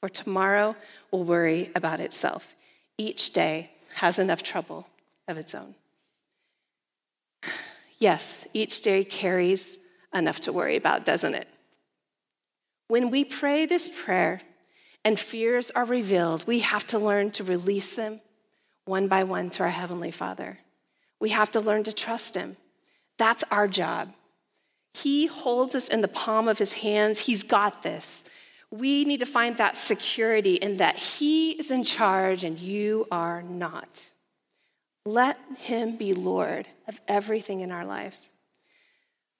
for 0.00 0.08
tomorrow 0.08 0.74
will 1.10 1.24
worry 1.24 1.70
about 1.76 2.00
itself. 2.00 2.54
Each 2.98 3.32
day 3.32 3.70
has 3.94 4.18
enough 4.18 4.42
trouble 4.42 4.86
of 5.28 5.36
its 5.38 5.54
own. 5.54 5.74
Yes, 7.98 8.46
each 8.52 8.82
day 8.82 9.04
carries 9.04 9.78
enough 10.14 10.40
to 10.40 10.52
worry 10.52 10.76
about, 10.76 11.04
doesn't 11.04 11.34
it? 11.34 11.48
When 12.88 13.10
we 13.10 13.24
pray 13.24 13.66
this 13.66 13.88
prayer 13.88 14.40
and 15.04 15.18
fears 15.18 15.70
are 15.70 15.84
revealed, 15.84 16.46
we 16.46 16.60
have 16.60 16.86
to 16.88 16.98
learn 16.98 17.30
to 17.32 17.44
release 17.44 17.96
them 17.96 18.20
one 18.84 19.08
by 19.08 19.24
one 19.24 19.50
to 19.50 19.64
our 19.64 19.68
Heavenly 19.68 20.10
Father. 20.10 20.58
We 21.20 21.30
have 21.30 21.50
to 21.52 21.60
learn 21.60 21.84
to 21.84 21.92
trust 21.92 22.34
Him. 22.34 22.56
That's 23.18 23.44
our 23.50 23.66
job. 23.66 24.12
He 24.94 25.26
holds 25.26 25.74
us 25.74 25.88
in 25.88 26.00
the 26.00 26.08
palm 26.08 26.48
of 26.48 26.58
His 26.58 26.72
hands. 26.72 27.18
He's 27.18 27.42
got 27.42 27.82
this. 27.82 28.24
We 28.70 29.04
need 29.04 29.20
to 29.20 29.26
find 29.26 29.56
that 29.56 29.76
security 29.76 30.54
in 30.54 30.76
that 30.78 30.96
He 30.96 31.52
is 31.52 31.70
in 31.70 31.82
charge 31.82 32.44
and 32.44 32.58
you 32.58 33.06
are 33.10 33.42
not. 33.42 34.02
Let 35.06 35.38
Him 35.56 35.96
be 35.96 36.12
Lord 36.12 36.68
of 36.86 37.00
everything 37.08 37.60
in 37.60 37.72
our 37.72 37.86
lives. 37.86 38.28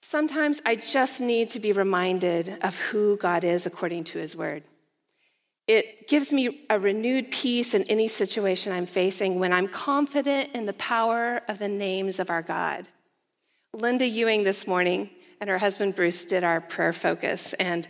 Sometimes 0.00 0.62
I 0.64 0.76
just 0.76 1.20
need 1.20 1.50
to 1.50 1.60
be 1.60 1.72
reminded 1.72 2.56
of 2.62 2.78
who 2.78 3.16
God 3.18 3.44
is 3.44 3.66
according 3.66 4.04
to 4.04 4.18
His 4.18 4.34
word. 4.34 4.62
It 5.66 6.08
gives 6.08 6.32
me 6.32 6.64
a 6.70 6.78
renewed 6.78 7.30
peace 7.30 7.74
in 7.74 7.82
any 7.84 8.06
situation 8.06 8.72
I'm 8.72 8.86
facing 8.86 9.40
when 9.40 9.52
I'm 9.52 9.68
confident 9.68 10.50
in 10.54 10.64
the 10.64 10.72
power 10.74 11.42
of 11.48 11.58
the 11.58 11.68
names 11.68 12.20
of 12.20 12.30
our 12.30 12.42
God. 12.42 12.86
Linda 13.74 14.06
Ewing 14.06 14.44
this 14.44 14.66
morning 14.66 15.10
and 15.40 15.50
her 15.50 15.58
husband 15.58 15.96
Bruce 15.96 16.24
did 16.24 16.44
our 16.44 16.62
prayer 16.62 16.94
focus, 16.94 17.52
and 17.54 17.86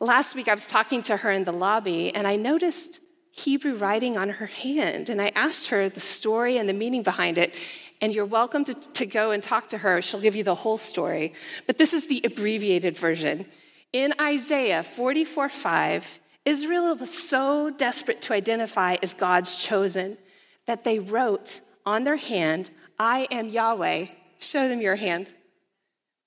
Last 0.00 0.36
week, 0.36 0.46
I 0.46 0.54
was 0.54 0.68
talking 0.68 1.02
to 1.04 1.16
her 1.16 1.32
in 1.32 1.42
the 1.42 1.52
lobby, 1.52 2.14
and 2.14 2.24
I 2.24 2.36
noticed 2.36 3.00
Hebrew 3.38 3.74
writing 3.74 4.16
on 4.16 4.28
her 4.28 4.46
hand. 4.46 5.08
And 5.08 5.22
I 5.22 5.30
asked 5.34 5.68
her 5.68 5.88
the 5.88 6.00
story 6.00 6.58
and 6.58 6.68
the 6.68 6.74
meaning 6.74 7.02
behind 7.02 7.38
it. 7.38 7.54
And 8.00 8.14
you're 8.14 8.24
welcome 8.24 8.64
to, 8.64 8.74
to 8.74 9.06
go 9.06 9.30
and 9.30 9.42
talk 9.42 9.68
to 9.70 9.78
her. 9.78 10.02
She'll 10.02 10.20
give 10.20 10.36
you 10.36 10.44
the 10.44 10.54
whole 10.54 10.78
story. 10.78 11.34
But 11.66 11.78
this 11.78 11.92
is 11.92 12.06
the 12.06 12.20
abbreviated 12.24 12.96
version. 12.96 13.46
In 13.92 14.12
Isaiah 14.20 14.82
44 14.82 15.48
5, 15.48 16.20
Israel 16.44 16.94
was 16.96 17.12
so 17.12 17.70
desperate 17.70 18.22
to 18.22 18.34
identify 18.34 18.96
as 19.02 19.14
God's 19.14 19.54
chosen 19.54 20.18
that 20.66 20.84
they 20.84 20.98
wrote 20.98 21.60
on 21.86 22.04
their 22.04 22.16
hand, 22.16 22.70
I 22.98 23.28
am 23.30 23.48
Yahweh, 23.48 24.06
Show 24.38 24.68
them 24.68 24.80
your 24.80 24.96
hand. 24.96 25.30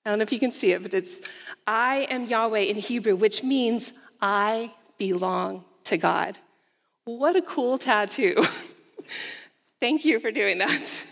I 0.04 0.10
don't 0.10 0.18
know 0.18 0.24
if 0.24 0.32
you 0.32 0.38
can 0.38 0.52
see 0.52 0.72
it, 0.72 0.82
but 0.82 0.94
it's 0.94 1.20
I 1.66 2.06
am 2.10 2.26
Yahweh 2.26 2.60
in 2.60 2.76
Hebrew, 2.76 3.16
which 3.16 3.42
means 3.42 3.92
I 4.20 4.72
belong 4.98 5.64
to 5.84 5.96
God. 5.96 6.36
What 7.04 7.34
a 7.34 7.42
cool 7.42 7.78
tattoo. 7.78 8.36
Thank 9.80 10.04
you 10.04 10.20
for 10.20 10.30
doing 10.30 10.58
that. 10.58 11.04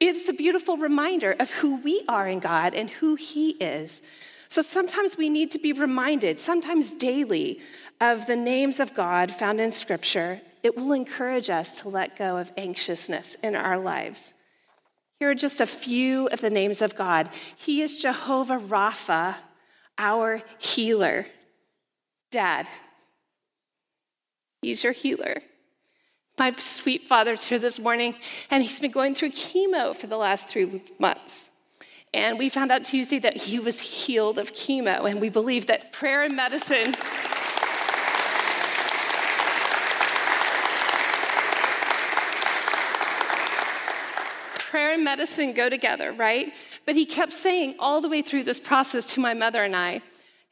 It's 0.00 0.28
a 0.28 0.32
beautiful 0.32 0.78
reminder 0.78 1.36
of 1.38 1.50
who 1.50 1.76
we 1.76 2.04
are 2.08 2.26
in 2.26 2.40
God 2.40 2.74
and 2.74 2.88
who 2.88 3.14
He 3.14 3.50
is. 3.50 4.00
So 4.48 4.62
sometimes 4.62 5.18
we 5.18 5.28
need 5.28 5.50
to 5.50 5.58
be 5.58 5.72
reminded, 5.72 6.40
sometimes 6.40 6.94
daily, 6.94 7.60
of 8.00 8.26
the 8.26 8.36
names 8.36 8.80
of 8.80 8.94
God 8.94 9.30
found 9.30 9.60
in 9.60 9.72
Scripture. 9.72 10.40
It 10.62 10.76
will 10.76 10.92
encourage 10.92 11.50
us 11.50 11.80
to 11.80 11.90
let 11.90 12.16
go 12.16 12.38
of 12.38 12.52
anxiousness 12.56 13.36
in 13.42 13.54
our 13.54 13.78
lives. 13.78 14.32
Here 15.20 15.30
are 15.30 15.34
just 15.34 15.60
a 15.60 15.66
few 15.66 16.28
of 16.28 16.40
the 16.40 16.50
names 16.50 16.80
of 16.80 16.96
God. 16.96 17.28
He 17.56 17.82
is 17.82 17.98
Jehovah 17.98 18.58
Rapha, 18.58 19.36
our 19.98 20.42
healer. 20.58 21.26
Dad, 22.30 22.66
He's 24.64 24.82
your 24.82 24.94
healer. 24.94 25.42
My 26.38 26.54
sweet 26.56 27.02
father's 27.02 27.44
here 27.44 27.58
this 27.58 27.78
morning, 27.78 28.14
and 28.50 28.62
he's 28.62 28.80
been 28.80 28.90
going 28.90 29.14
through 29.14 29.32
chemo 29.32 29.94
for 29.94 30.06
the 30.06 30.16
last 30.16 30.48
three 30.48 30.82
months. 30.98 31.50
And 32.14 32.38
we 32.38 32.48
found 32.48 32.72
out 32.72 32.82
Tuesday 32.82 33.18
that 33.18 33.36
he 33.36 33.58
was 33.58 33.78
healed 33.78 34.38
of 34.38 34.54
chemo, 34.54 35.08
and 35.08 35.20
we 35.20 35.28
believe 35.28 35.66
that 35.66 35.92
prayer 35.92 36.22
and 36.22 36.34
medicine. 36.34 36.94
prayer 44.70 44.94
and 44.94 45.04
medicine 45.04 45.52
go 45.52 45.68
together, 45.68 46.12
right? 46.12 46.54
But 46.86 46.96
he 46.96 47.04
kept 47.04 47.34
saying 47.34 47.74
all 47.78 48.00
the 48.00 48.08
way 48.08 48.22
through 48.22 48.44
this 48.44 48.60
process 48.60 49.06
to 49.12 49.20
my 49.20 49.34
mother 49.34 49.62
and 49.62 49.76
I, 49.76 50.00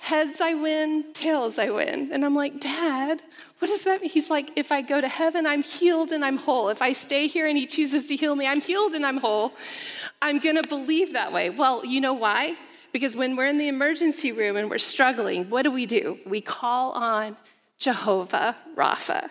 heads 0.02 0.40
I 0.40 0.54
win, 0.54 1.04
tails 1.12 1.61
I 1.61 1.71
win. 1.71 2.11
And 2.12 2.25
I'm 2.25 2.35
like, 2.35 2.59
Dad, 2.59 3.23
what 3.61 3.68
does 3.68 3.85
that 3.85 4.00
mean? 4.00 4.11
He's 4.11 4.30
like, 4.30 4.50
if 4.56 4.73
I 4.73 4.82
go 4.82 5.00
to 5.00 5.06
heaven, 5.06 5.47
I'm 5.47 5.62
healed 5.62 6.11
and 6.11 6.25
I'm 6.25 6.38
whole. 6.38 6.71
If 6.71 6.82
I 6.82 6.92
stay 6.92 7.28
here 7.28 7.47
and 7.47 7.56
he 7.56 7.68
chooses 7.68 8.09
to 8.09 8.16
heal 8.16 8.35
me, 8.35 8.44
I'm 8.49 8.61
healed 8.61 8.94
and 8.94 9.06
I'm 9.06 9.18
whole. 9.18 9.52
I'm 10.21 10.40
going 10.40 10.61
to 10.61 10.68
believe 10.68 11.12
that 11.12 11.32
way. 11.32 11.50
Well, 11.50 11.87
you 11.87 12.00
know 12.00 12.14
why? 12.14 12.56
Because 12.92 13.14
when 13.14 13.37
we're 13.37 13.47
in 13.47 13.59
the 13.59 13.68
emergency 13.68 14.32
room 14.32 14.56
and 14.56 14.68
we're 14.68 14.78
struggling, 14.78 15.49
what 15.49 15.62
do 15.62 15.71
we 15.71 15.87
do? 15.87 16.18
We 16.26 16.40
call 16.40 16.90
on 16.92 17.37
Jehovah 17.78 18.56
Rapha. 18.75 19.30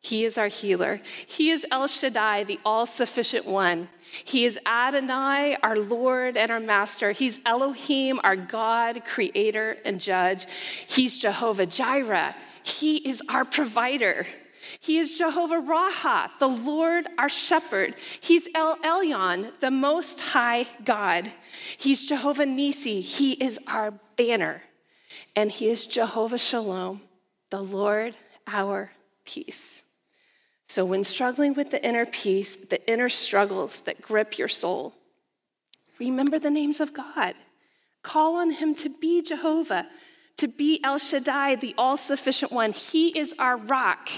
He 0.00 0.24
is 0.24 0.38
our 0.38 0.48
healer. 0.48 1.00
He 1.26 1.50
is 1.50 1.66
El 1.70 1.86
Shaddai, 1.86 2.44
the 2.44 2.58
all 2.64 2.86
sufficient 2.86 3.46
one. 3.46 3.88
He 4.24 4.44
is 4.44 4.58
Adonai, 4.66 5.56
our 5.62 5.78
Lord 5.78 6.36
and 6.36 6.50
our 6.50 6.60
Master. 6.60 7.12
He's 7.12 7.38
Elohim, 7.46 8.18
our 8.24 8.36
God, 8.36 9.04
creator, 9.04 9.76
and 9.84 10.00
judge. 10.00 10.46
He's 10.88 11.18
Jehovah 11.18 11.66
Jireh. 11.66 12.34
He 12.62 12.96
is 13.08 13.22
our 13.28 13.44
provider. 13.44 14.26
He 14.80 14.98
is 14.98 15.18
Jehovah 15.18 15.60
Raah, 15.60 16.30
the 16.38 16.48
Lord 16.48 17.06
our 17.18 17.28
shepherd. 17.28 17.96
He's 18.20 18.48
El 18.54 18.76
Elyon, 18.78 19.52
the 19.60 19.70
most 19.70 20.20
high 20.20 20.66
God. 20.84 21.30
He's 21.76 22.06
Jehovah 22.06 22.46
Nissi. 22.46 23.00
He 23.00 23.32
is 23.32 23.58
our 23.66 23.92
banner. 24.16 24.62
And 25.36 25.50
he 25.50 25.68
is 25.68 25.86
Jehovah 25.86 26.38
Shalom, 26.38 27.02
the 27.50 27.62
Lord 27.62 28.16
our 28.46 28.90
peace. 29.24 29.82
So, 30.70 30.84
when 30.84 31.02
struggling 31.02 31.54
with 31.54 31.72
the 31.72 31.84
inner 31.84 32.06
peace, 32.06 32.54
the 32.54 32.80
inner 32.88 33.08
struggles 33.08 33.80
that 33.80 34.00
grip 34.00 34.38
your 34.38 34.46
soul, 34.46 34.94
remember 35.98 36.38
the 36.38 36.48
names 36.48 36.78
of 36.78 36.94
God. 36.94 37.34
Call 38.04 38.36
on 38.36 38.52
Him 38.52 38.76
to 38.76 38.88
be 38.88 39.20
Jehovah, 39.20 39.88
to 40.36 40.46
be 40.46 40.80
El 40.84 40.98
Shaddai, 40.98 41.56
the 41.56 41.74
all 41.76 41.96
sufficient 41.96 42.52
one. 42.52 42.70
He 42.70 43.18
is 43.18 43.34
our 43.40 43.56
rock. 43.56 44.10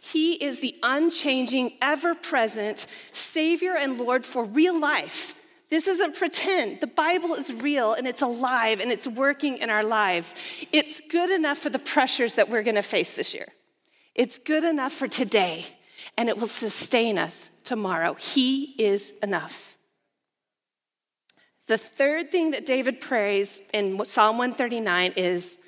He 0.00 0.34
is 0.34 0.60
the 0.60 0.76
unchanging, 0.84 1.72
ever 1.82 2.14
present 2.14 2.86
Savior 3.10 3.74
and 3.74 3.98
Lord 3.98 4.24
for 4.24 4.44
real 4.44 4.78
life. 4.78 5.34
This 5.70 5.88
isn't 5.88 6.14
pretend. 6.14 6.80
The 6.80 6.86
Bible 6.86 7.34
is 7.34 7.52
real 7.52 7.94
and 7.94 8.06
it's 8.06 8.22
alive 8.22 8.78
and 8.78 8.92
it's 8.92 9.08
working 9.08 9.58
in 9.58 9.70
our 9.70 9.82
lives. 9.82 10.36
It's 10.70 11.00
good 11.10 11.30
enough 11.30 11.58
for 11.58 11.70
the 11.70 11.80
pressures 11.80 12.34
that 12.34 12.48
we're 12.48 12.62
going 12.62 12.76
to 12.76 12.82
face 12.82 13.14
this 13.14 13.34
year. 13.34 13.48
It's 14.14 14.38
good 14.38 14.62
enough 14.62 14.92
for 14.92 15.08
today 15.08 15.66
and 16.16 16.28
it 16.28 16.36
will 16.36 16.46
sustain 16.46 17.18
us 17.18 17.50
tomorrow. 17.64 18.14
He 18.14 18.74
is 18.78 19.12
enough. 19.22 19.76
The 21.66 21.78
third 21.78 22.30
thing 22.30 22.52
that 22.52 22.66
David 22.66 23.00
prays 23.00 23.60
in 23.72 24.04
Psalm 24.04 24.38
139 24.38 25.14
is 25.16 25.58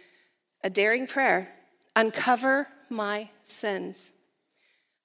a 0.62 0.71
daring 0.71 1.07
prayer 1.07 1.49
uncover 1.97 2.69
my 2.88 3.29
sins. 3.43 4.11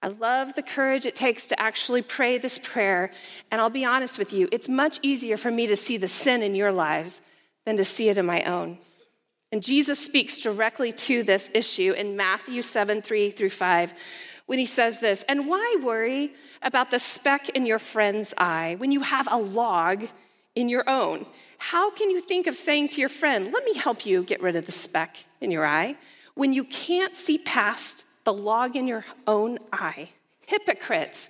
I 0.03 0.07
love 0.07 0.53
the 0.53 0.61
courage 0.61 1.05
it 1.05 1.15
takes 1.15 1.47
to 1.47 1.59
actually 1.59 2.01
pray 2.01 2.37
this 2.37 2.59
prayer. 2.59 3.09
And 3.49 3.59
I'll 3.59 3.69
be 3.69 3.85
honest 3.85 4.19
with 4.19 4.33
you, 4.33 4.49
it's 4.51 4.67
much 4.67 4.99
easier 5.01 5.37
for 5.37 5.49
me 5.49 5.65
to 5.67 5.77
see 5.77 5.97
the 5.97 6.07
sin 6.07 6.43
in 6.43 6.55
your 6.55 6.71
lives 6.71 7.21
than 7.65 7.77
to 7.77 7.85
see 7.85 8.09
it 8.09 8.17
in 8.17 8.25
my 8.25 8.43
own. 8.43 8.77
And 9.53 9.63
Jesus 9.63 9.99
speaks 9.99 10.39
directly 10.39 10.91
to 10.91 11.23
this 11.23 11.49
issue 11.53 11.93
in 11.93 12.17
Matthew 12.17 12.61
7 12.61 13.01
3 13.01 13.29
through 13.29 13.51
5, 13.51 13.93
when 14.45 14.59
he 14.59 14.65
says 14.65 14.99
this. 14.99 15.23
And 15.27 15.47
why 15.47 15.77
worry 15.81 16.33
about 16.61 16.91
the 16.91 16.99
speck 16.99 17.49
in 17.49 17.65
your 17.65 17.79
friend's 17.79 18.33
eye 18.37 18.75
when 18.77 18.91
you 18.91 19.01
have 19.01 19.27
a 19.31 19.37
log 19.37 20.05
in 20.55 20.69
your 20.69 20.87
own? 20.89 21.25
How 21.57 21.91
can 21.91 22.09
you 22.09 22.21
think 22.21 22.47
of 22.47 22.55
saying 22.55 22.89
to 22.89 23.01
your 23.01 23.09
friend, 23.09 23.51
Let 23.51 23.63
me 23.63 23.73
help 23.73 24.05
you 24.05 24.23
get 24.23 24.41
rid 24.41 24.55
of 24.55 24.65
the 24.65 24.71
speck 24.71 25.17
in 25.41 25.51
your 25.51 25.65
eye, 25.65 25.95
when 26.35 26.53
you 26.53 26.63
can't 26.65 27.15
see 27.15 27.37
past 27.39 28.05
the 28.23 28.33
log 28.33 28.75
in 28.75 28.87
your 28.87 29.05
own 29.27 29.59
eye? 29.71 30.09
Hypocrite. 30.45 31.29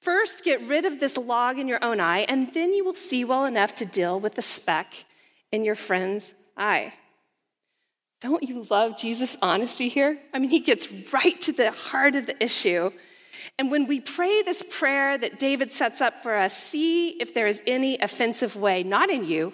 First, 0.00 0.42
get 0.42 0.66
rid 0.66 0.84
of 0.84 0.98
this 0.98 1.16
log 1.16 1.58
in 1.58 1.68
your 1.68 1.82
own 1.84 2.00
eye, 2.00 2.26
and 2.28 2.52
then 2.54 2.72
you 2.72 2.84
will 2.84 2.94
see 2.94 3.24
well 3.24 3.44
enough 3.44 3.74
to 3.76 3.84
deal 3.84 4.18
with 4.18 4.34
the 4.34 4.42
speck 4.42 4.94
in 5.52 5.62
your 5.62 5.76
friend's 5.76 6.34
eye. 6.56 6.92
Don't 8.22 8.44
you 8.44 8.62
love 8.70 8.96
Jesus' 8.96 9.36
honesty 9.42 9.88
here? 9.88 10.16
I 10.32 10.38
mean, 10.38 10.48
he 10.48 10.60
gets 10.60 10.86
right 11.12 11.40
to 11.40 11.50
the 11.50 11.72
heart 11.72 12.14
of 12.14 12.26
the 12.26 12.40
issue. 12.40 12.92
And 13.58 13.68
when 13.68 13.88
we 13.88 13.98
pray 13.98 14.42
this 14.42 14.62
prayer 14.70 15.18
that 15.18 15.40
David 15.40 15.72
sets 15.72 16.00
up 16.00 16.22
for 16.22 16.36
us, 16.36 16.56
see 16.56 17.20
if 17.20 17.34
there 17.34 17.48
is 17.48 17.64
any 17.66 17.98
offensive 17.98 18.54
way, 18.54 18.84
not 18.84 19.10
in 19.10 19.26
you, 19.26 19.52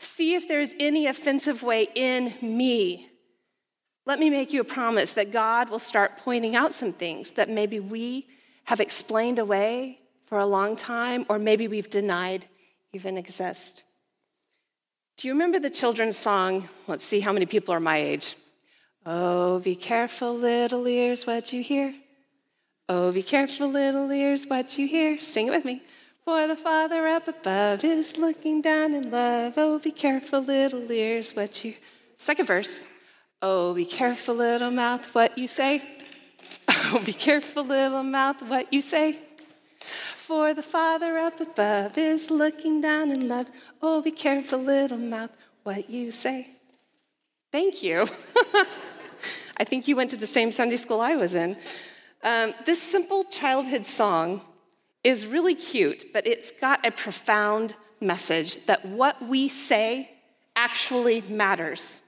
see 0.00 0.34
if 0.34 0.48
there 0.48 0.60
is 0.60 0.74
any 0.80 1.06
offensive 1.06 1.62
way 1.62 1.86
in 1.94 2.34
me. 2.42 3.08
Let 4.06 4.18
me 4.18 4.28
make 4.28 4.52
you 4.52 4.60
a 4.60 4.64
promise 4.64 5.12
that 5.12 5.30
God 5.30 5.70
will 5.70 5.78
start 5.78 6.18
pointing 6.18 6.56
out 6.56 6.74
some 6.74 6.92
things 6.92 7.30
that 7.32 7.48
maybe 7.48 7.78
we 7.78 8.26
have 8.64 8.80
explained 8.80 9.38
away 9.38 10.00
for 10.26 10.40
a 10.40 10.46
long 10.46 10.74
time, 10.74 11.26
or 11.28 11.38
maybe 11.38 11.68
we've 11.68 11.90
denied 11.90 12.44
even 12.92 13.16
exist. 13.16 13.83
Do 15.16 15.28
you 15.28 15.34
remember 15.34 15.60
the 15.60 15.70
children's 15.70 16.18
song? 16.18 16.68
Let's 16.88 17.04
see 17.04 17.20
how 17.20 17.32
many 17.32 17.46
people 17.46 17.72
are 17.72 17.80
my 17.80 17.98
age. 17.98 18.34
Oh, 19.06 19.60
be 19.60 19.76
careful, 19.76 20.36
little 20.36 20.86
ears, 20.88 21.26
what 21.26 21.52
you 21.52 21.62
hear. 21.62 21.94
Oh, 22.88 23.12
be 23.12 23.22
careful, 23.22 23.68
little 23.68 24.10
ears, 24.10 24.46
what 24.46 24.76
you 24.76 24.88
hear. 24.88 25.20
Sing 25.20 25.46
it 25.46 25.50
with 25.50 25.64
me. 25.64 25.82
For 26.24 26.48
the 26.48 26.56
Father 26.56 27.06
up 27.06 27.28
above 27.28 27.84
is 27.84 28.16
looking 28.16 28.60
down 28.60 28.92
in 28.94 29.10
love. 29.10 29.54
Oh, 29.56 29.78
be 29.78 29.92
careful, 29.92 30.40
little 30.40 30.90
ears, 30.90 31.36
what 31.36 31.64
you. 31.64 31.74
Second 32.16 32.46
verse. 32.46 32.88
Oh, 33.40 33.74
be 33.74 33.84
careful, 33.84 34.34
little 34.34 34.70
mouth, 34.70 35.14
what 35.14 35.38
you 35.38 35.46
say. 35.46 35.82
Oh, 36.86 37.00
be 37.02 37.14
careful, 37.14 37.64
little 37.64 38.02
mouth, 38.02 38.42
what 38.42 38.72
you 38.72 38.82
say. 38.82 39.18
For 40.26 40.54
the 40.54 40.62
Father 40.62 41.18
up 41.18 41.38
above 41.38 41.98
is 41.98 42.30
looking 42.30 42.80
down 42.80 43.10
in 43.10 43.28
love. 43.28 43.46
Oh, 43.82 44.00
be 44.00 44.10
careful, 44.10 44.58
little 44.58 44.96
mouth, 44.96 45.28
what 45.64 45.90
you 45.90 46.12
say. 46.12 46.48
Thank 47.52 47.82
you. 47.82 48.06
I 49.58 49.64
think 49.64 49.86
you 49.86 49.96
went 49.96 50.08
to 50.12 50.16
the 50.16 50.26
same 50.26 50.50
Sunday 50.50 50.78
school 50.78 51.02
I 51.02 51.14
was 51.16 51.34
in. 51.34 51.58
Um, 52.22 52.54
this 52.64 52.80
simple 52.80 53.24
childhood 53.24 53.84
song 53.84 54.40
is 55.02 55.26
really 55.26 55.54
cute, 55.54 56.06
but 56.14 56.26
it's 56.26 56.52
got 56.52 56.86
a 56.86 56.90
profound 56.90 57.74
message 58.00 58.64
that 58.64 58.82
what 58.86 59.20
we 59.28 59.50
say 59.50 60.10
actually 60.56 61.20
matters. 61.28 62.00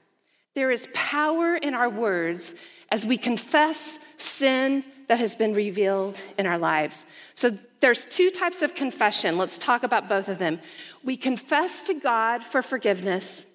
There 0.55 0.71
is 0.71 0.89
power 0.95 1.55
in 1.55 1.75
our 1.75 1.89
words 1.89 2.55
as 2.89 3.05
we 3.05 3.19
confess 3.19 3.99
sin 4.17 4.83
that 5.07 5.19
has 5.19 5.35
been 5.35 5.53
revealed 5.53 6.21
in 6.37 6.45
our 6.45 6.57
lives. 6.57 7.05
So 7.33 7.51
there's 7.79 8.05
two 8.05 8.29
types 8.29 8.61
of 8.61 8.75
confession. 8.75 9.37
Let's 9.37 9.57
talk 9.57 9.83
about 9.83 10.09
both 10.09 10.27
of 10.27 10.37
them. 10.37 10.59
We 11.03 11.17
confess 11.17 11.87
to 11.87 11.93
God 11.93 12.43
for 12.43 12.61
forgiveness, 12.61 13.45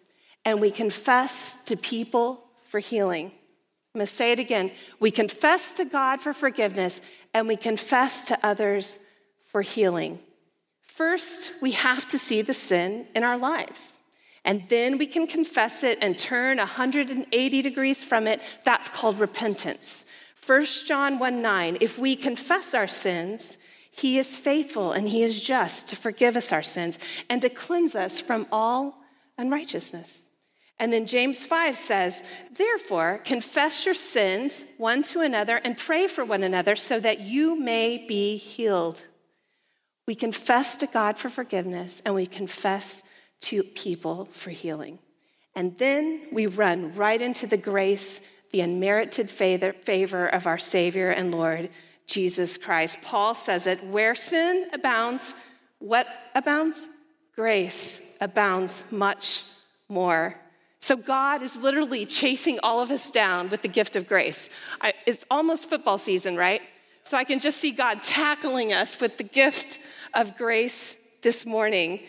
and 0.45 0.61
we 0.61 0.71
confess 0.71 1.57
to 1.67 1.77
people 1.77 2.45
for 2.69 2.81
healing. 2.81 3.27
I'm 3.27 3.99
going 3.99 4.07
to 4.07 4.13
say 4.13 4.33
it 4.33 4.39
again. 4.39 4.71
We 5.01 5.11
confess 5.11 5.75
to 5.75 5.85
God 5.85 6.21
for 6.21 6.33
forgiveness, 6.33 7.03
and 7.35 7.47
we 7.47 7.57
confess 7.57 8.27
to 8.29 8.39
others 8.43 8.99
for 9.47 9.61
healing. 9.61 10.19
First, 10.81 11.61
we 11.61 11.73
have 11.73 12.09
to 12.09 12.19
see 12.19 12.41
the 12.41 12.55
sin 12.55 13.07
in 13.15 13.23
our 13.23 13.37
lives. 13.37 13.99
And 14.45 14.65
then 14.69 14.99
we 14.99 15.07
can 15.07 15.27
confess 15.27 15.85
it 15.85 15.99
and 16.01 16.19
turn 16.19 16.59
180 16.59 17.63
degrees 17.63 18.03
from 18.03 18.27
it. 18.27 18.41
That's 18.65 18.89
called 18.89 19.21
repentance. 19.21 20.05
1 20.47 20.65
John 20.87 21.19
1 21.19 21.43
9, 21.43 21.79
if 21.81 21.99
we 21.99 22.17
confess 22.17 22.75
our 22.75 22.89
sins, 22.89 23.59
he 23.91 24.19
is 24.19 24.39
faithful 24.39 24.93
and 24.93 25.09
he 25.09 25.23
is 25.23 25.41
just 25.41 25.89
to 25.89 25.97
forgive 25.97 26.37
us 26.37 26.51
our 26.51 26.63
sins 26.63 26.99
and 27.29 27.43
to 27.43 27.49
cleanse 27.49 27.95
us 27.95 28.21
from 28.21 28.47
all 28.51 29.03
unrighteousness. 29.39 30.27
And 30.79 30.93
then 30.93 31.07
James 31.07 31.47
5 31.47 31.79
says, 31.79 32.25
Therefore, 32.57 33.21
confess 33.25 33.87
your 33.87 33.95
sins 33.95 34.65
one 34.79 35.05
to 35.05 35.21
another 35.21 35.59
and 35.59 35.79
pray 35.79 36.09
for 36.09 36.25
one 36.25 36.43
another 36.43 36.75
so 36.75 36.99
that 36.99 37.21
you 37.21 37.57
may 37.61 38.05
be 38.09 38.37
healed. 38.37 39.01
We 40.07 40.17
confess 40.17 40.79
to 40.79 40.87
God 40.87 41.19
for 41.19 41.29
forgiveness 41.29 42.03
and 42.05 42.15
we 42.15 42.27
confess 42.27 43.05
to 43.43 43.63
people 43.63 44.25
for 44.33 44.51
healing. 44.51 44.99
And 45.55 45.79
then 45.79 46.23
we 46.33 46.47
run 46.47 46.95
right 46.97 47.21
into 47.21 47.47
the 47.47 47.57
grace, 47.57 48.21
the 48.53 48.61
unmerited 48.61 49.29
favor 49.29 50.27
of 50.29 50.47
our 50.47 50.59
Savior 50.59 51.11
and 51.11 51.33
Lord, 51.33 51.71
Jesus 52.07 52.59
Christ. 52.59 53.01
Paul 53.03 53.35
says 53.35 53.67
it 53.67 53.83
where 53.85 54.15
sin 54.15 54.69
abounds, 54.73 55.35
what 55.79 56.07
abounds? 56.35 56.89
Grace 57.35 58.17
abounds 58.21 58.85
much 58.91 59.43
more. 59.89 60.35
So 60.81 60.97
God 60.97 61.43
is 61.43 61.57
literally 61.57 62.05
chasing 62.05 62.59
all 62.63 62.81
of 62.81 62.91
us 62.91 63.11
down 63.11 63.49
with 63.49 63.63
the 63.63 63.69
gift 63.69 63.97
of 63.97 64.07
grace. 64.07 64.51
I, 64.81 64.93
it's 65.07 65.25
almost 65.31 65.71
football 65.71 65.97
season, 65.97 66.37
right? 66.37 66.61
So 67.05 67.17
I 67.17 67.25
can 67.25 67.39
just 67.39 67.59
see 67.59 67.71
God 67.71 68.03
tackling 68.03 68.73
us 68.73 69.01
with 69.01 69.17
the 69.17 69.25
gift 69.25 69.79
of 70.15 70.37
grace 70.37 70.97
this 71.23 71.47
morning. 71.47 72.01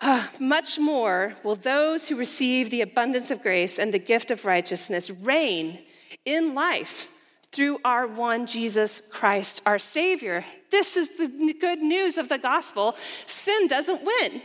Much 0.38 0.78
more 0.78 1.34
will 1.42 1.56
those 1.56 2.08
who 2.08 2.16
receive 2.16 2.70
the 2.70 2.82
abundance 2.82 3.30
of 3.30 3.42
grace 3.42 3.78
and 3.78 3.92
the 3.92 3.98
gift 3.98 4.30
of 4.30 4.44
righteousness 4.44 5.10
reign 5.10 5.82
in 6.24 6.54
life 6.54 7.08
through 7.50 7.78
our 7.84 8.06
one 8.06 8.46
Jesus 8.46 9.02
Christ, 9.10 9.62
our 9.66 9.78
Savior. 9.78 10.44
This 10.70 10.96
is 10.96 11.08
the 11.16 11.54
good 11.54 11.80
news 11.80 12.16
of 12.16 12.28
the 12.28 12.38
gospel. 12.38 12.94
Sin 13.26 13.66
doesn't 13.68 14.02
win. 14.04 14.42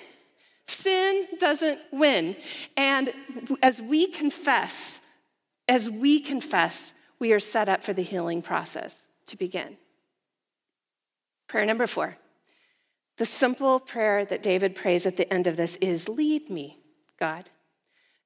Sin 0.68 1.28
doesn't 1.38 1.80
win. 1.92 2.36
And 2.78 3.14
as 3.62 3.82
we 3.82 4.08
confess, 4.08 5.02
as 5.68 5.90
we 5.90 6.20
confess, 6.20 6.94
we 7.20 7.34
are 7.34 7.40
set 7.40 7.70
up 7.70 7.84
for 7.84 7.94
the 7.94 8.02
healing 8.02 8.42
process 8.42 9.06
to 9.28 9.38
begin. 9.38 9.78
Prayer 11.48 11.66
number 11.66 11.88
four. 11.88 12.18
The 13.18 13.26
simple 13.26 13.80
prayer 13.80 14.26
that 14.26 14.42
David 14.42 14.76
prays 14.76 15.06
at 15.06 15.18
the 15.18 15.32
end 15.32 15.48
of 15.48 15.56
this 15.56 15.76
is 15.78 16.10
Lead 16.10 16.50
me, 16.50 16.80
God. 17.20 17.50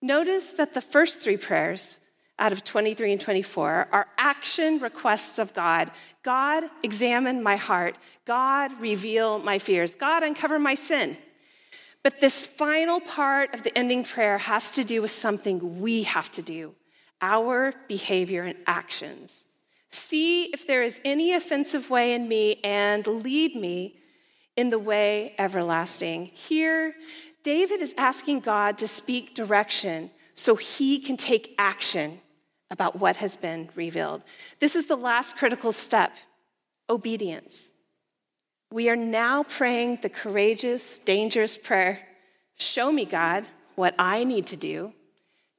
Notice 0.01 0.53
that 0.53 0.73
the 0.73 0.81
first 0.81 1.19
three 1.19 1.37
prayers 1.37 1.99
out 2.39 2.51
of 2.51 2.63
23 2.63 3.13
and 3.13 3.21
24 3.21 3.87
are 3.91 4.07
action 4.17 4.79
requests 4.79 5.39
of 5.39 5.53
God. 5.53 5.91
God, 6.23 6.65
examine 6.83 7.41
my 7.41 7.55
heart. 7.55 7.97
God, 8.25 8.79
reveal 8.79 9.39
my 9.39 9.57
fears. 9.57 9.95
God, 9.95 10.23
uncover 10.23 10.59
my 10.59 10.75
sin. 10.75 11.17
But 12.03 12.19
this 12.19 12.45
final 12.45 12.99
part 13.01 13.53
of 13.53 13.63
the 13.63 13.75
ending 13.77 14.03
prayer 14.03 14.37
has 14.37 14.73
to 14.73 14.83
do 14.83 15.01
with 15.01 15.11
something 15.11 15.81
we 15.81 16.03
have 16.03 16.31
to 16.31 16.41
do 16.41 16.73
our 17.19 17.73
behavior 17.87 18.43
and 18.43 18.55
actions. 18.67 19.45
See 19.89 20.45
if 20.53 20.67
there 20.67 20.83
is 20.83 21.01
any 21.03 21.33
offensive 21.33 21.89
way 21.89 22.13
in 22.13 22.27
me 22.27 22.59
and 22.63 23.07
lead 23.07 23.55
me 23.55 23.97
in 24.57 24.69
the 24.69 24.79
way 24.79 25.33
everlasting. 25.37 26.25
Here, 26.25 26.93
David 27.43 27.79
is 27.81 27.93
asking 27.97 28.41
God 28.41 28.77
to 28.79 28.87
speak 28.87 29.33
direction 29.33 30.11
so 30.35 30.55
he 30.55 30.99
can 30.99 31.15
take 31.15 31.55
action 31.57 32.19
about 32.69 32.99
what 32.99 33.15
has 33.15 33.37
been 33.37 33.69
revealed. 33.75 34.23
This 34.59 34.75
is 34.75 34.87
the 34.87 34.97
last 34.97 35.37
critical 35.37 35.71
step 35.71 36.13
obedience. 36.89 37.71
We 38.71 38.89
are 38.89 38.97
now 38.97 39.43
praying 39.43 39.99
the 40.01 40.09
courageous, 40.09 40.99
dangerous 40.99 41.57
prayer 41.57 41.99
Show 42.57 42.91
me, 42.91 43.05
God, 43.05 43.45
what 43.75 43.93
I 43.99 44.23
need 44.23 44.47
to 44.47 44.57
do 44.57 44.91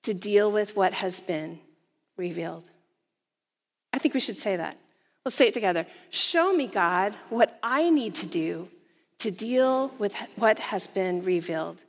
to 0.03 0.15
deal 0.15 0.51
with 0.51 0.77
what 0.77 0.93
has 0.93 1.21
been 1.21 1.61
revealed. 2.17 2.69
I 3.93 3.99
think 3.99 4.15
we 4.15 4.21
should 4.21 4.37
say 4.37 4.57
that. 4.57 4.77
Let's 5.25 5.37
say 5.37 5.49
it 5.49 5.55
together. 5.55 5.87
Show 6.11 6.53
me, 6.53 6.67
God, 6.67 7.15
what 7.31 7.59
I 7.63 7.91
need 7.91 8.17
to 8.17 8.27
do 8.27 8.69
to 9.18 9.31
deal 9.31 9.88
with 9.98 10.14
what 10.37 10.59
has 10.59 10.87
been 10.87 11.22
revealed. 11.22 11.83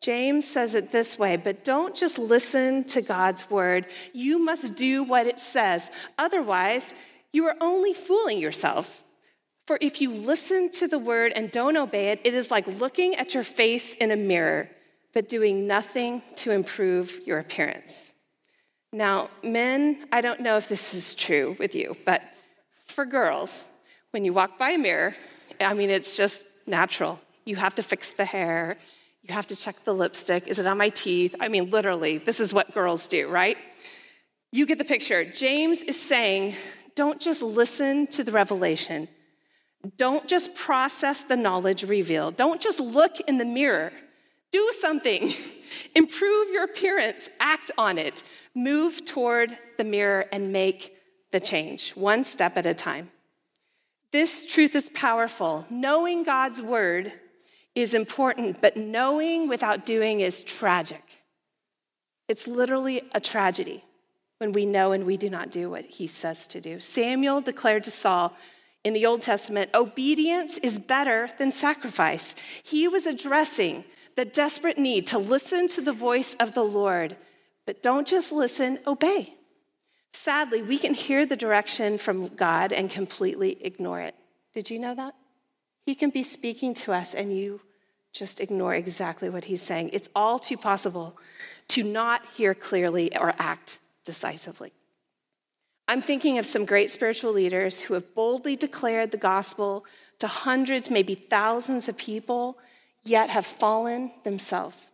James 0.00 0.46
says 0.46 0.74
it 0.74 0.90
this 0.90 1.18
way, 1.18 1.36
but 1.36 1.62
don't 1.62 1.94
just 1.94 2.18
listen 2.18 2.84
to 2.84 3.02
God's 3.02 3.50
word. 3.50 3.86
You 4.14 4.38
must 4.38 4.74
do 4.74 5.02
what 5.02 5.26
it 5.26 5.38
says. 5.38 5.90
Otherwise, 6.18 6.94
you 7.32 7.44
are 7.46 7.56
only 7.60 7.92
fooling 7.92 8.38
yourselves. 8.38 9.02
For 9.66 9.78
if 9.80 10.00
you 10.00 10.10
listen 10.10 10.70
to 10.72 10.88
the 10.88 10.98
word 10.98 11.32
and 11.36 11.50
don't 11.50 11.76
obey 11.76 12.08
it, 12.08 12.20
it 12.24 12.34
is 12.34 12.50
like 12.50 12.66
looking 12.80 13.14
at 13.16 13.34
your 13.34 13.44
face 13.44 13.94
in 13.94 14.10
a 14.10 14.16
mirror, 14.16 14.70
but 15.12 15.28
doing 15.28 15.66
nothing 15.66 16.22
to 16.36 16.50
improve 16.50 17.20
your 17.26 17.38
appearance. 17.38 18.12
Now, 18.92 19.28
men, 19.44 20.06
I 20.10 20.22
don't 20.22 20.40
know 20.40 20.56
if 20.56 20.66
this 20.66 20.94
is 20.94 21.14
true 21.14 21.56
with 21.58 21.74
you, 21.74 21.96
but 22.04 22.22
for 22.88 23.04
girls, 23.04 23.68
when 24.10 24.24
you 24.24 24.32
walk 24.32 24.58
by 24.58 24.70
a 24.70 24.78
mirror, 24.78 25.14
I 25.60 25.74
mean, 25.74 25.90
it's 25.90 26.16
just 26.16 26.48
natural. 26.66 27.20
You 27.44 27.56
have 27.56 27.74
to 27.76 27.82
fix 27.82 28.10
the 28.10 28.24
hair, 28.24 28.76
you 29.22 29.34
have 29.34 29.46
to 29.48 29.56
check 29.56 29.76
the 29.84 29.94
lipstick. 29.94 30.48
Is 30.48 30.58
it 30.58 30.66
on 30.66 30.78
my 30.78 30.88
teeth? 30.88 31.34
I 31.40 31.48
mean, 31.48 31.70
literally, 31.70 32.18
this 32.18 32.40
is 32.40 32.54
what 32.54 32.72
girls 32.72 33.06
do, 33.06 33.28
right? 33.28 33.56
You 34.50 34.66
get 34.66 34.78
the 34.78 34.84
picture. 34.84 35.24
James 35.24 35.82
is 35.84 36.00
saying, 36.00 36.54
don't 36.94 37.20
just 37.20 37.42
listen 37.42 38.06
to 38.08 38.24
the 38.24 38.32
revelation. 38.32 39.08
Don't 39.96 40.26
just 40.26 40.54
process 40.54 41.22
the 41.22 41.36
knowledge 41.36 41.84
revealed. 41.84 42.36
Don't 42.36 42.60
just 42.60 42.80
look 42.80 43.20
in 43.20 43.38
the 43.38 43.44
mirror. 43.44 43.92
Do 44.50 44.72
something. 44.78 45.32
Improve 45.94 46.50
your 46.50 46.64
appearance. 46.64 47.28
Act 47.38 47.70
on 47.78 47.98
it. 47.98 48.22
Move 48.54 49.04
toward 49.04 49.56
the 49.78 49.84
mirror 49.84 50.26
and 50.32 50.52
make 50.52 50.96
the 51.30 51.40
change, 51.40 51.92
one 51.92 52.24
step 52.24 52.56
at 52.56 52.66
a 52.66 52.74
time. 52.74 53.10
This 54.12 54.44
truth 54.44 54.74
is 54.74 54.90
powerful. 54.90 55.64
Knowing 55.70 56.24
God's 56.24 56.60
word 56.60 57.12
is 57.74 57.94
important, 57.94 58.60
but 58.60 58.76
knowing 58.76 59.48
without 59.48 59.86
doing 59.86 60.20
is 60.20 60.42
tragic. 60.42 61.02
It's 62.28 62.46
literally 62.46 63.02
a 63.12 63.20
tragedy 63.20 63.84
when 64.38 64.52
we 64.52 64.66
know 64.66 64.92
and 64.92 65.04
we 65.04 65.16
do 65.16 65.30
not 65.30 65.50
do 65.50 65.70
what 65.70 65.84
he 65.84 66.06
says 66.06 66.48
to 66.48 66.60
do. 66.60 66.80
Samuel 66.80 67.40
declared 67.40 67.84
to 67.84 67.90
Saul 67.90 68.34
in 68.82 68.94
the 68.94 69.06
Old 69.06 69.20
Testament, 69.20 69.70
obedience 69.74 70.56
is 70.58 70.78
better 70.78 71.28
than 71.38 71.52
sacrifice. 71.52 72.34
He 72.62 72.88
was 72.88 73.06
addressing 73.06 73.84
the 74.16 74.24
desperate 74.24 74.78
need 74.78 75.06
to 75.08 75.18
listen 75.18 75.68
to 75.68 75.82
the 75.82 75.92
voice 75.92 76.34
of 76.40 76.54
the 76.54 76.64
Lord, 76.64 77.16
but 77.66 77.82
don't 77.82 78.08
just 78.08 78.32
listen, 78.32 78.78
obey. 78.86 79.34
Sadly, 80.12 80.62
we 80.62 80.78
can 80.78 80.94
hear 80.94 81.24
the 81.24 81.36
direction 81.36 81.98
from 81.98 82.28
God 82.28 82.72
and 82.72 82.90
completely 82.90 83.64
ignore 83.64 84.00
it. 84.00 84.14
Did 84.52 84.70
you 84.70 84.78
know 84.78 84.94
that? 84.94 85.14
He 85.86 85.94
can 85.94 86.10
be 86.10 86.22
speaking 86.22 86.74
to 86.74 86.92
us 86.92 87.14
and 87.14 87.36
you 87.36 87.60
just 88.12 88.40
ignore 88.40 88.74
exactly 88.74 89.30
what 89.30 89.44
he's 89.44 89.62
saying. 89.62 89.90
It's 89.92 90.08
all 90.14 90.38
too 90.38 90.56
possible 90.56 91.16
to 91.68 91.82
not 91.84 92.26
hear 92.26 92.54
clearly 92.54 93.16
or 93.16 93.34
act 93.38 93.78
decisively. 94.04 94.72
I'm 95.86 96.02
thinking 96.02 96.38
of 96.38 96.46
some 96.46 96.64
great 96.64 96.90
spiritual 96.90 97.32
leaders 97.32 97.80
who 97.80 97.94
have 97.94 98.14
boldly 98.14 98.56
declared 98.56 99.10
the 99.10 99.16
gospel 99.16 99.84
to 100.18 100.26
hundreds, 100.26 100.90
maybe 100.90 101.14
thousands 101.14 101.88
of 101.88 101.96
people, 101.96 102.58
yet 103.04 103.30
have 103.30 103.46
fallen 103.46 104.12
themselves. 104.24 104.89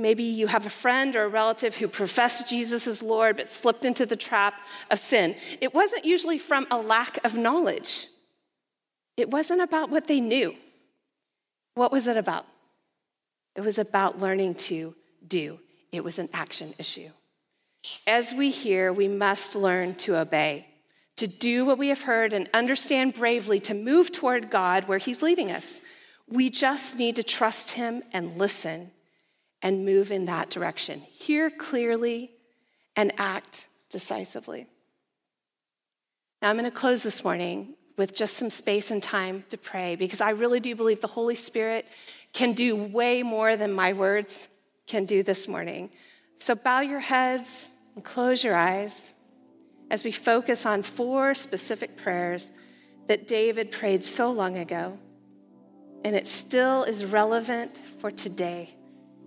Maybe 0.00 0.24
you 0.24 0.46
have 0.46 0.66
a 0.66 0.70
friend 0.70 1.14
or 1.14 1.24
a 1.24 1.28
relative 1.28 1.76
who 1.76 1.88
professed 1.88 2.48
Jesus 2.48 2.86
as 2.86 3.02
Lord 3.02 3.36
but 3.36 3.48
slipped 3.48 3.84
into 3.84 4.06
the 4.06 4.16
trap 4.16 4.54
of 4.90 4.98
sin. 4.98 5.36
It 5.60 5.74
wasn't 5.74 6.04
usually 6.04 6.38
from 6.38 6.66
a 6.70 6.78
lack 6.78 7.22
of 7.24 7.34
knowledge, 7.34 8.06
it 9.16 9.30
wasn't 9.30 9.60
about 9.60 9.90
what 9.90 10.06
they 10.06 10.20
knew. 10.20 10.54
What 11.74 11.92
was 11.92 12.06
it 12.06 12.16
about? 12.16 12.46
It 13.54 13.60
was 13.60 13.78
about 13.78 14.18
learning 14.18 14.56
to 14.56 14.94
do, 15.26 15.58
it 15.92 16.02
was 16.02 16.18
an 16.18 16.28
action 16.32 16.74
issue. 16.78 17.10
As 18.06 18.32
we 18.32 18.50
hear, 18.50 18.92
we 18.92 19.08
must 19.08 19.54
learn 19.54 19.94
to 19.96 20.18
obey, 20.18 20.66
to 21.16 21.26
do 21.26 21.64
what 21.64 21.78
we 21.78 21.88
have 21.88 22.02
heard 22.02 22.32
and 22.32 22.48
understand 22.52 23.14
bravely 23.14 23.60
to 23.60 23.74
move 23.74 24.12
toward 24.12 24.50
God 24.50 24.86
where 24.86 24.98
He's 24.98 25.22
leading 25.22 25.50
us. 25.50 25.80
We 26.28 26.50
just 26.50 26.98
need 26.98 27.16
to 27.16 27.22
trust 27.22 27.70
Him 27.70 28.02
and 28.12 28.36
listen 28.36 28.90
and 29.62 29.84
move 29.84 30.10
in 30.10 30.26
that 30.26 30.50
direction. 30.50 31.00
Hear 31.00 31.50
clearly 31.50 32.32
and 32.96 33.12
act 33.18 33.66
decisively. 33.90 34.66
Now, 36.40 36.50
I'm 36.50 36.56
going 36.56 36.64
to 36.64 36.70
close 36.70 37.02
this 37.02 37.22
morning 37.22 37.74
with 37.96 38.14
just 38.14 38.36
some 38.36 38.48
space 38.48 38.90
and 38.90 39.02
time 39.02 39.44
to 39.50 39.58
pray 39.58 39.94
because 39.96 40.22
I 40.22 40.30
really 40.30 40.60
do 40.60 40.74
believe 40.74 41.00
the 41.00 41.06
Holy 41.06 41.34
Spirit 41.34 41.86
can 42.32 42.52
do 42.54 42.74
way 42.74 43.22
more 43.22 43.56
than 43.56 43.72
my 43.72 43.92
words 43.92 44.48
can 44.86 45.04
do 45.04 45.22
this 45.22 45.46
morning. 45.46 45.90
So 46.38 46.54
bow 46.54 46.80
your 46.80 47.00
heads 47.00 47.72
and 47.94 48.02
close 48.02 48.42
your 48.42 48.56
eyes 48.56 49.12
as 49.90 50.04
we 50.04 50.12
focus 50.12 50.64
on 50.64 50.82
four 50.82 51.34
specific 51.34 51.96
prayers 51.96 52.52
that 53.08 53.26
David 53.26 53.70
prayed 53.70 54.04
so 54.04 54.30
long 54.30 54.58
ago, 54.58 54.98
and 56.04 56.16
it 56.16 56.26
still 56.26 56.84
is 56.84 57.04
relevant 57.04 57.80
for 57.98 58.10
today. 58.10 58.74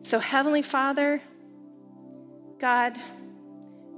So, 0.04 0.20
Heavenly 0.20 0.62
Father, 0.62 1.22
God, 2.60 2.98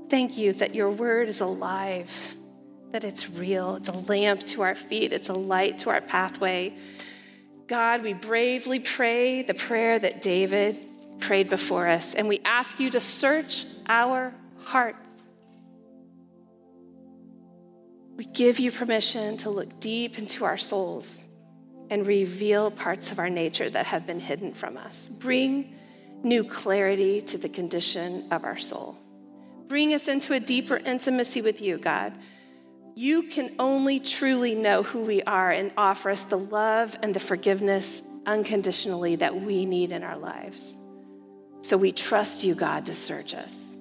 thank 0.09 0.37
you 0.37 0.53
that 0.53 0.75
your 0.75 0.91
word 0.91 1.27
is 1.27 1.41
alive, 1.41 2.11
that 2.91 3.03
it's 3.03 3.29
real. 3.31 3.75
It's 3.75 3.89
a 3.89 3.93
lamp 3.93 4.45
to 4.47 4.61
our 4.61 4.75
feet, 4.75 5.13
it's 5.13 5.29
a 5.29 5.33
light 5.33 5.79
to 5.79 5.89
our 5.89 6.01
pathway. 6.01 6.73
God, 7.67 8.03
we 8.03 8.13
bravely 8.13 8.79
pray 8.79 9.41
the 9.41 9.55
prayer 9.55 9.97
that 9.97 10.21
David 10.21 10.77
prayed 11.19 11.49
before 11.49 11.87
us, 11.87 12.13
and 12.13 12.27
we 12.27 12.39
ask 12.45 12.79
you 12.79 12.91
to 12.91 12.99
search 12.99 13.65
our 13.87 14.31
hearts. 14.59 15.31
We 18.15 18.25
give 18.25 18.59
you 18.59 18.71
permission 18.71 19.37
to 19.37 19.49
look 19.49 19.79
deep 19.79 20.19
into 20.19 20.45
our 20.45 20.57
souls 20.59 21.25
and 21.89 22.05
reveal 22.05 22.69
parts 22.69 23.11
of 23.11 23.17
our 23.17 23.29
nature 23.29 23.69
that 23.71 23.87
have 23.87 24.05
been 24.05 24.19
hidden 24.19 24.53
from 24.53 24.77
us. 24.77 25.09
Bring 25.09 25.75
new 26.23 26.43
clarity 26.43 27.21
to 27.21 27.37
the 27.37 27.49
condition 27.49 28.31
of 28.31 28.43
our 28.43 28.57
soul. 28.57 28.97
Bring 29.67 29.93
us 29.93 30.07
into 30.07 30.33
a 30.33 30.39
deeper 30.39 30.77
intimacy 30.77 31.41
with 31.41 31.61
you, 31.61 31.77
God. 31.77 32.13
You 32.95 33.23
can 33.23 33.55
only 33.59 33.99
truly 33.99 34.55
know 34.55 34.83
who 34.83 35.01
we 35.01 35.21
are 35.23 35.51
and 35.51 35.71
offer 35.75 36.09
us 36.09 36.23
the 36.23 36.37
love 36.37 36.95
and 37.01 37.13
the 37.13 37.19
forgiveness 37.19 38.01
unconditionally 38.25 39.17
that 39.17 39.41
we 39.41 39.65
need 39.65 39.91
in 39.91 40.03
our 40.03 40.17
lives. 40.17 40.77
So 41.61 41.77
we 41.77 41.91
trust 41.91 42.43
you, 42.43 42.55
God, 42.55 42.85
to 42.85 42.93
search 42.93 43.33
us. 43.33 43.77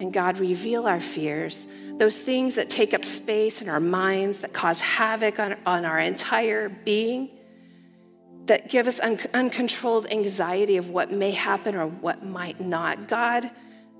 And 0.00 0.12
God, 0.12 0.38
reveal 0.38 0.86
our 0.86 1.00
fears, 1.00 1.66
those 1.96 2.16
things 2.16 2.54
that 2.54 2.70
take 2.70 2.94
up 2.94 3.04
space 3.04 3.60
in 3.60 3.68
our 3.68 3.80
minds, 3.80 4.38
that 4.38 4.52
cause 4.52 4.80
havoc 4.80 5.40
on, 5.40 5.56
on 5.66 5.84
our 5.84 5.98
entire 5.98 6.68
being, 6.68 7.28
that 8.48 8.68
give 8.68 8.86
us 8.86 9.00
un- 9.00 9.18
uncontrolled 9.32 10.10
anxiety 10.10 10.76
of 10.76 10.90
what 10.90 11.10
may 11.10 11.30
happen 11.30 11.74
or 11.74 11.86
what 11.86 12.24
might 12.24 12.60
not. 12.60 13.08
God, 13.08 13.50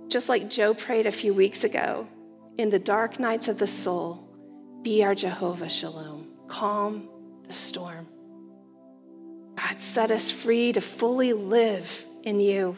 just 0.09 0.29
like 0.29 0.51
Joe 0.51 0.75
prayed 0.75 1.07
a 1.07 1.13
few 1.13 1.33
weeks 1.33 1.65
ago, 1.65 2.09
in 2.57 2.71
the 2.71 2.79
dark 2.79 3.21
nights 3.21 3.49
of 3.49 3.59
the 3.59 3.67
soul, 3.67 4.29
be 4.83 5.05
our 5.05 5.15
Jehovah 5.15 5.69
Shalom. 5.69 6.27
Calm 6.49 7.09
the 7.47 7.55
storm. 7.55 8.07
God, 9.57 9.81
set 9.81 10.11
us 10.11 10.31
free 10.31 10.73
to 10.73 10.81
fully 10.81 11.33
live 11.33 12.05
in 12.23 12.41
you. 12.41 12.77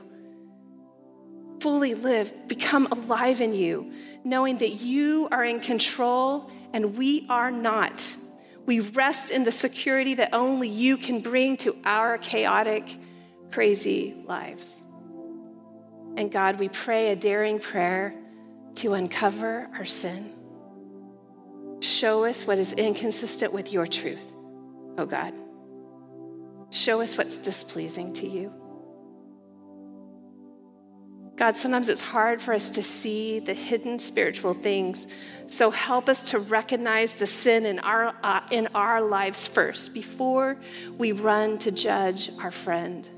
Fully 1.61 1.95
live, 1.95 2.49
become 2.49 2.87
alive 2.91 3.41
in 3.41 3.55
you, 3.55 3.93
knowing 4.25 4.59
that 4.59 4.81
you 4.81 5.29
are 5.31 5.45
in 5.45 5.61
control 5.61 6.51
and 6.73 6.97
we 6.97 7.27
are 7.29 7.51
not. 7.51 8.17
We 8.67 8.81
rest 8.81 9.31
in 9.31 9.45
the 9.45 9.53
security 9.53 10.15
that 10.15 10.33
only 10.33 10.69
you 10.69 10.97
can 10.97 11.21
bring 11.21 11.57
to 11.59 11.75
our 11.85 12.19
chaotic, 12.19 12.85
crazy 13.51 14.15
lives. 14.27 14.83
And 16.17 16.31
God, 16.31 16.59
we 16.59 16.69
pray 16.69 17.11
a 17.11 17.17
daring 17.17 17.59
prayer 17.59 18.15
to 18.77 18.95
uncover 18.95 19.69
our 19.75 19.85
sin. 19.85 20.33
Show 21.81 22.25
us 22.25 22.47
what 22.47 22.59
is 22.59 22.73
inconsistent 22.75 23.53
with 23.53 23.73
your 23.73 23.87
truth, 23.87 24.27
oh 24.99 25.07
God. 25.07 25.33
Show 26.71 27.01
us 27.01 27.17
what's 27.17 27.39
displeasing 27.39 28.13
to 28.15 28.29
you. 28.29 28.53
God, 31.41 31.57
sometimes 31.57 31.89
it's 31.89 32.03
hard 32.03 32.43
for 32.43 32.53
us 32.53 32.71
to 32.73 32.83
see 32.83 33.39
the 33.41 33.55
hidden 33.55 33.99
spiritual 33.99 34.53
things. 34.53 35.07
So 35.47 35.71
help 35.71 36.11
us 36.11 36.23
to 36.33 36.39
recognize 36.39 37.15
the 37.15 37.27
sin 37.27 37.65
in 37.65 37.79
our, 37.79 38.15
uh, 38.23 38.43
in 38.51 38.69
our 38.75 39.01
lives 39.01 39.47
first 39.47 39.95
before 39.95 40.59
we 40.99 41.13
run 41.13 41.57
to 41.61 41.71
judge 41.71 42.31
our 42.39 42.51
friend. 42.51 43.09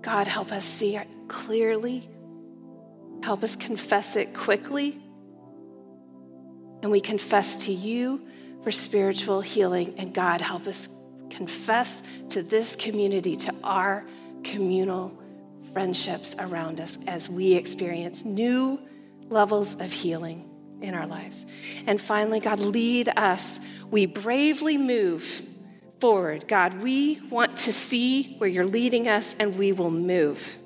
God, 0.00 0.26
help 0.26 0.50
us 0.50 0.64
see 0.64 0.96
it 0.96 1.06
clearly. 1.28 2.08
Help 3.22 3.44
us 3.44 3.54
confess 3.54 4.16
it 4.16 4.32
quickly. 4.32 4.98
And 6.80 6.90
we 6.90 7.02
confess 7.02 7.58
to 7.66 7.70
you 7.70 8.26
for 8.64 8.70
spiritual 8.70 9.42
healing. 9.42 9.92
And 9.98 10.14
God, 10.14 10.40
help 10.40 10.66
us 10.66 10.88
confess 11.28 12.02
to 12.30 12.42
this 12.42 12.76
community, 12.76 13.36
to 13.36 13.54
our 13.62 14.06
communal 14.42 15.12
friendships 15.78 16.34
around 16.40 16.80
us 16.80 16.98
as 17.06 17.28
we 17.28 17.52
experience 17.52 18.24
new 18.24 18.80
levels 19.28 19.76
of 19.76 19.92
healing 19.92 20.44
in 20.82 20.92
our 20.92 21.06
lives. 21.06 21.46
And 21.86 22.00
finally, 22.00 22.40
God, 22.40 22.58
lead 22.58 23.08
us. 23.16 23.60
We 23.88 24.04
bravely 24.04 24.76
move 24.76 25.40
forward. 26.00 26.48
God, 26.48 26.82
we 26.82 27.20
want 27.30 27.56
to 27.58 27.72
see 27.72 28.34
where 28.38 28.50
you're 28.50 28.66
leading 28.66 29.06
us 29.06 29.36
and 29.38 29.56
we 29.56 29.70
will 29.70 29.92
move. 29.92 30.58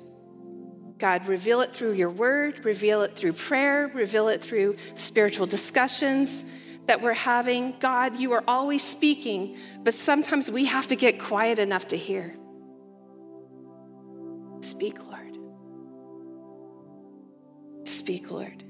God, 0.97 1.27
reveal 1.27 1.61
it 1.61 1.71
through 1.71 1.91
your 1.91 2.09
word, 2.09 2.65
reveal 2.65 3.03
it 3.03 3.15
through 3.15 3.33
prayer, 3.33 3.91
reveal 3.93 4.29
it 4.29 4.41
through 4.41 4.77
spiritual 4.95 5.45
discussions 5.45 6.43
that 6.87 6.99
we're 6.99 7.13
having. 7.13 7.75
God, 7.79 8.17
you 8.17 8.31
are 8.31 8.43
always 8.47 8.81
speaking, 8.81 9.57
but 9.83 9.93
sometimes 9.93 10.49
we 10.49 10.65
have 10.65 10.87
to 10.87 10.95
get 10.95 11.19
quiet 11.19 11.59
enough 11.59 11.89
to 11.89 11.97
hear. 11.97 12.35
Speak, 14.63 14.97
Lord. 15.03 15.37
Speak, 17.85 18.31
Lord. 18.31 18.63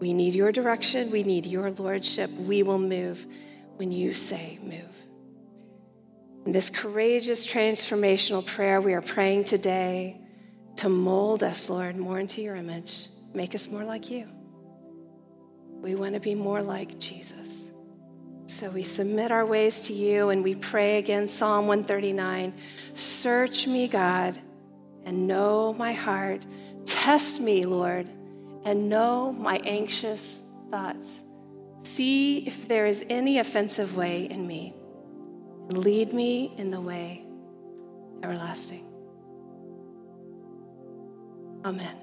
We 0.00 0.12
need 0.14 0.34
your 0.34 0.50
direction. 0.50 1.10
We 1.10 1.22
need 1.22 1.46
your 1.46 1.70
lordship. 1.70 2.30
We 2.30 2.62
will 2.62 2.78
move 2.78 3.26
when 3.76 3.92
you 3.92 4.14
say 4.14 4.58
move. 4.62 4.94
In 6.46 6.52
this 6.52 6.70
courageous 6.70 7.46
transformational 7.46 8.44
prayer 8.44 8.80
we 8.80 8.94
are 8.94 9.02
praying 9.02 9.44
today 9.44 10.20
to 10.76 10.88
mold 10.88 11.42
us, 11.42 11.70
Lord, 11.70 11.96
more 11.96 12.18
into 12.18 12.42
your 12.42 12.56
image, 12.56 13.08
make 13.32 13.54
us 13.54 13.68
more 13.68 13.84
like 13.84 14.10
you. 14.10 14.28
We 15.80 15.94
want 15.94 16.14
to 16.14 16.20
be 16.20 16.34
more 16.34 16.62
like 16.62 16.98
Jesus. 16.98 17.63
So 18.46 18.68
we 18.70 18.82
submit 18.82 19.30
our 19.32 19.46
ways 19.46 19.86
to 19.86 19.94
you 19.94 20.28
and 20.28 20.44
we 20.44 20.54
pray 20.54 20.98
again 20.98 21.26
Psalm 21.26 21.66
139 21.66 22.52
Search 22.92 23.66
me, 23.66 23.88
God, 23.88 24.38
and 25.04 25.26
know 25.26 25.72
my 25.74 25.92
heart. 25.92 26.44
Test 26.84 27.40
me, 27.40 27.64
Lord, 27.64 28.06
and 28.64 28.88
know 28.90 29.32
my 29.32 29.56
anxious 29.64 30.42
thoughts. 30.70 31.22
See 31.82 32.46
if 32.46 32.68
there 32.68 32.86
is 32.86 33.04
any 33.08 33.38
offensive 33.38 33.96
way 33.96 34.26
in 34.26 34.46
me, 34.46 34.74
lead 35.68 36.12
me 36.12 36.52
in 36.58 36.70
the 36.70 36.80
way 36.80 37.24
everlasting. 38.22 38.86
Amen. 41.64 41.96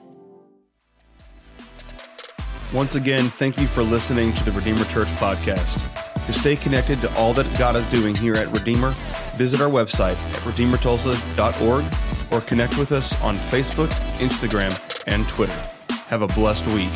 Once 2.74 2.96
again, 2.96 3.26
thank 3.26 3.60
you 3.60 3.68
for 3.68 3.84
listening 3.84 4.34
to 4.34 4.46
the 4.46 4.52
Redeemer 4.52 4.86
Church 4.86 5.10
podcast. 5.10 5.91
To 6.28 6.34
stay 6.34 6.56
connected 6.56 7.02
to 7.02 7.14
all 7.16 7.34
that 7.34 7.48
God 7.58 7.76
is 7.76 7.90
doing 7.90 8.16
here 8.16 8.36
at 8.36 8.52
Redeemer, 8.52 8.92
visit 9.36 9.62
our 9.62 9.70
website 9.70 10.14
at 10.34 10.42
redeemertulsa.org 10.42 11.86
or 12.32 12.42
connect 12.42 12.78
with 12.78 12.92
us 12.92 13.22
on 13.22 13.36
Facebook, 13.38 13.90
Instagram, 14.20 14.78
and 15.08 15.28
Twitter. 15.28 15.60
Have 16.08 16.22
a 16.22 16.28
blessed 16.28 16.66
week. 16.68 16.92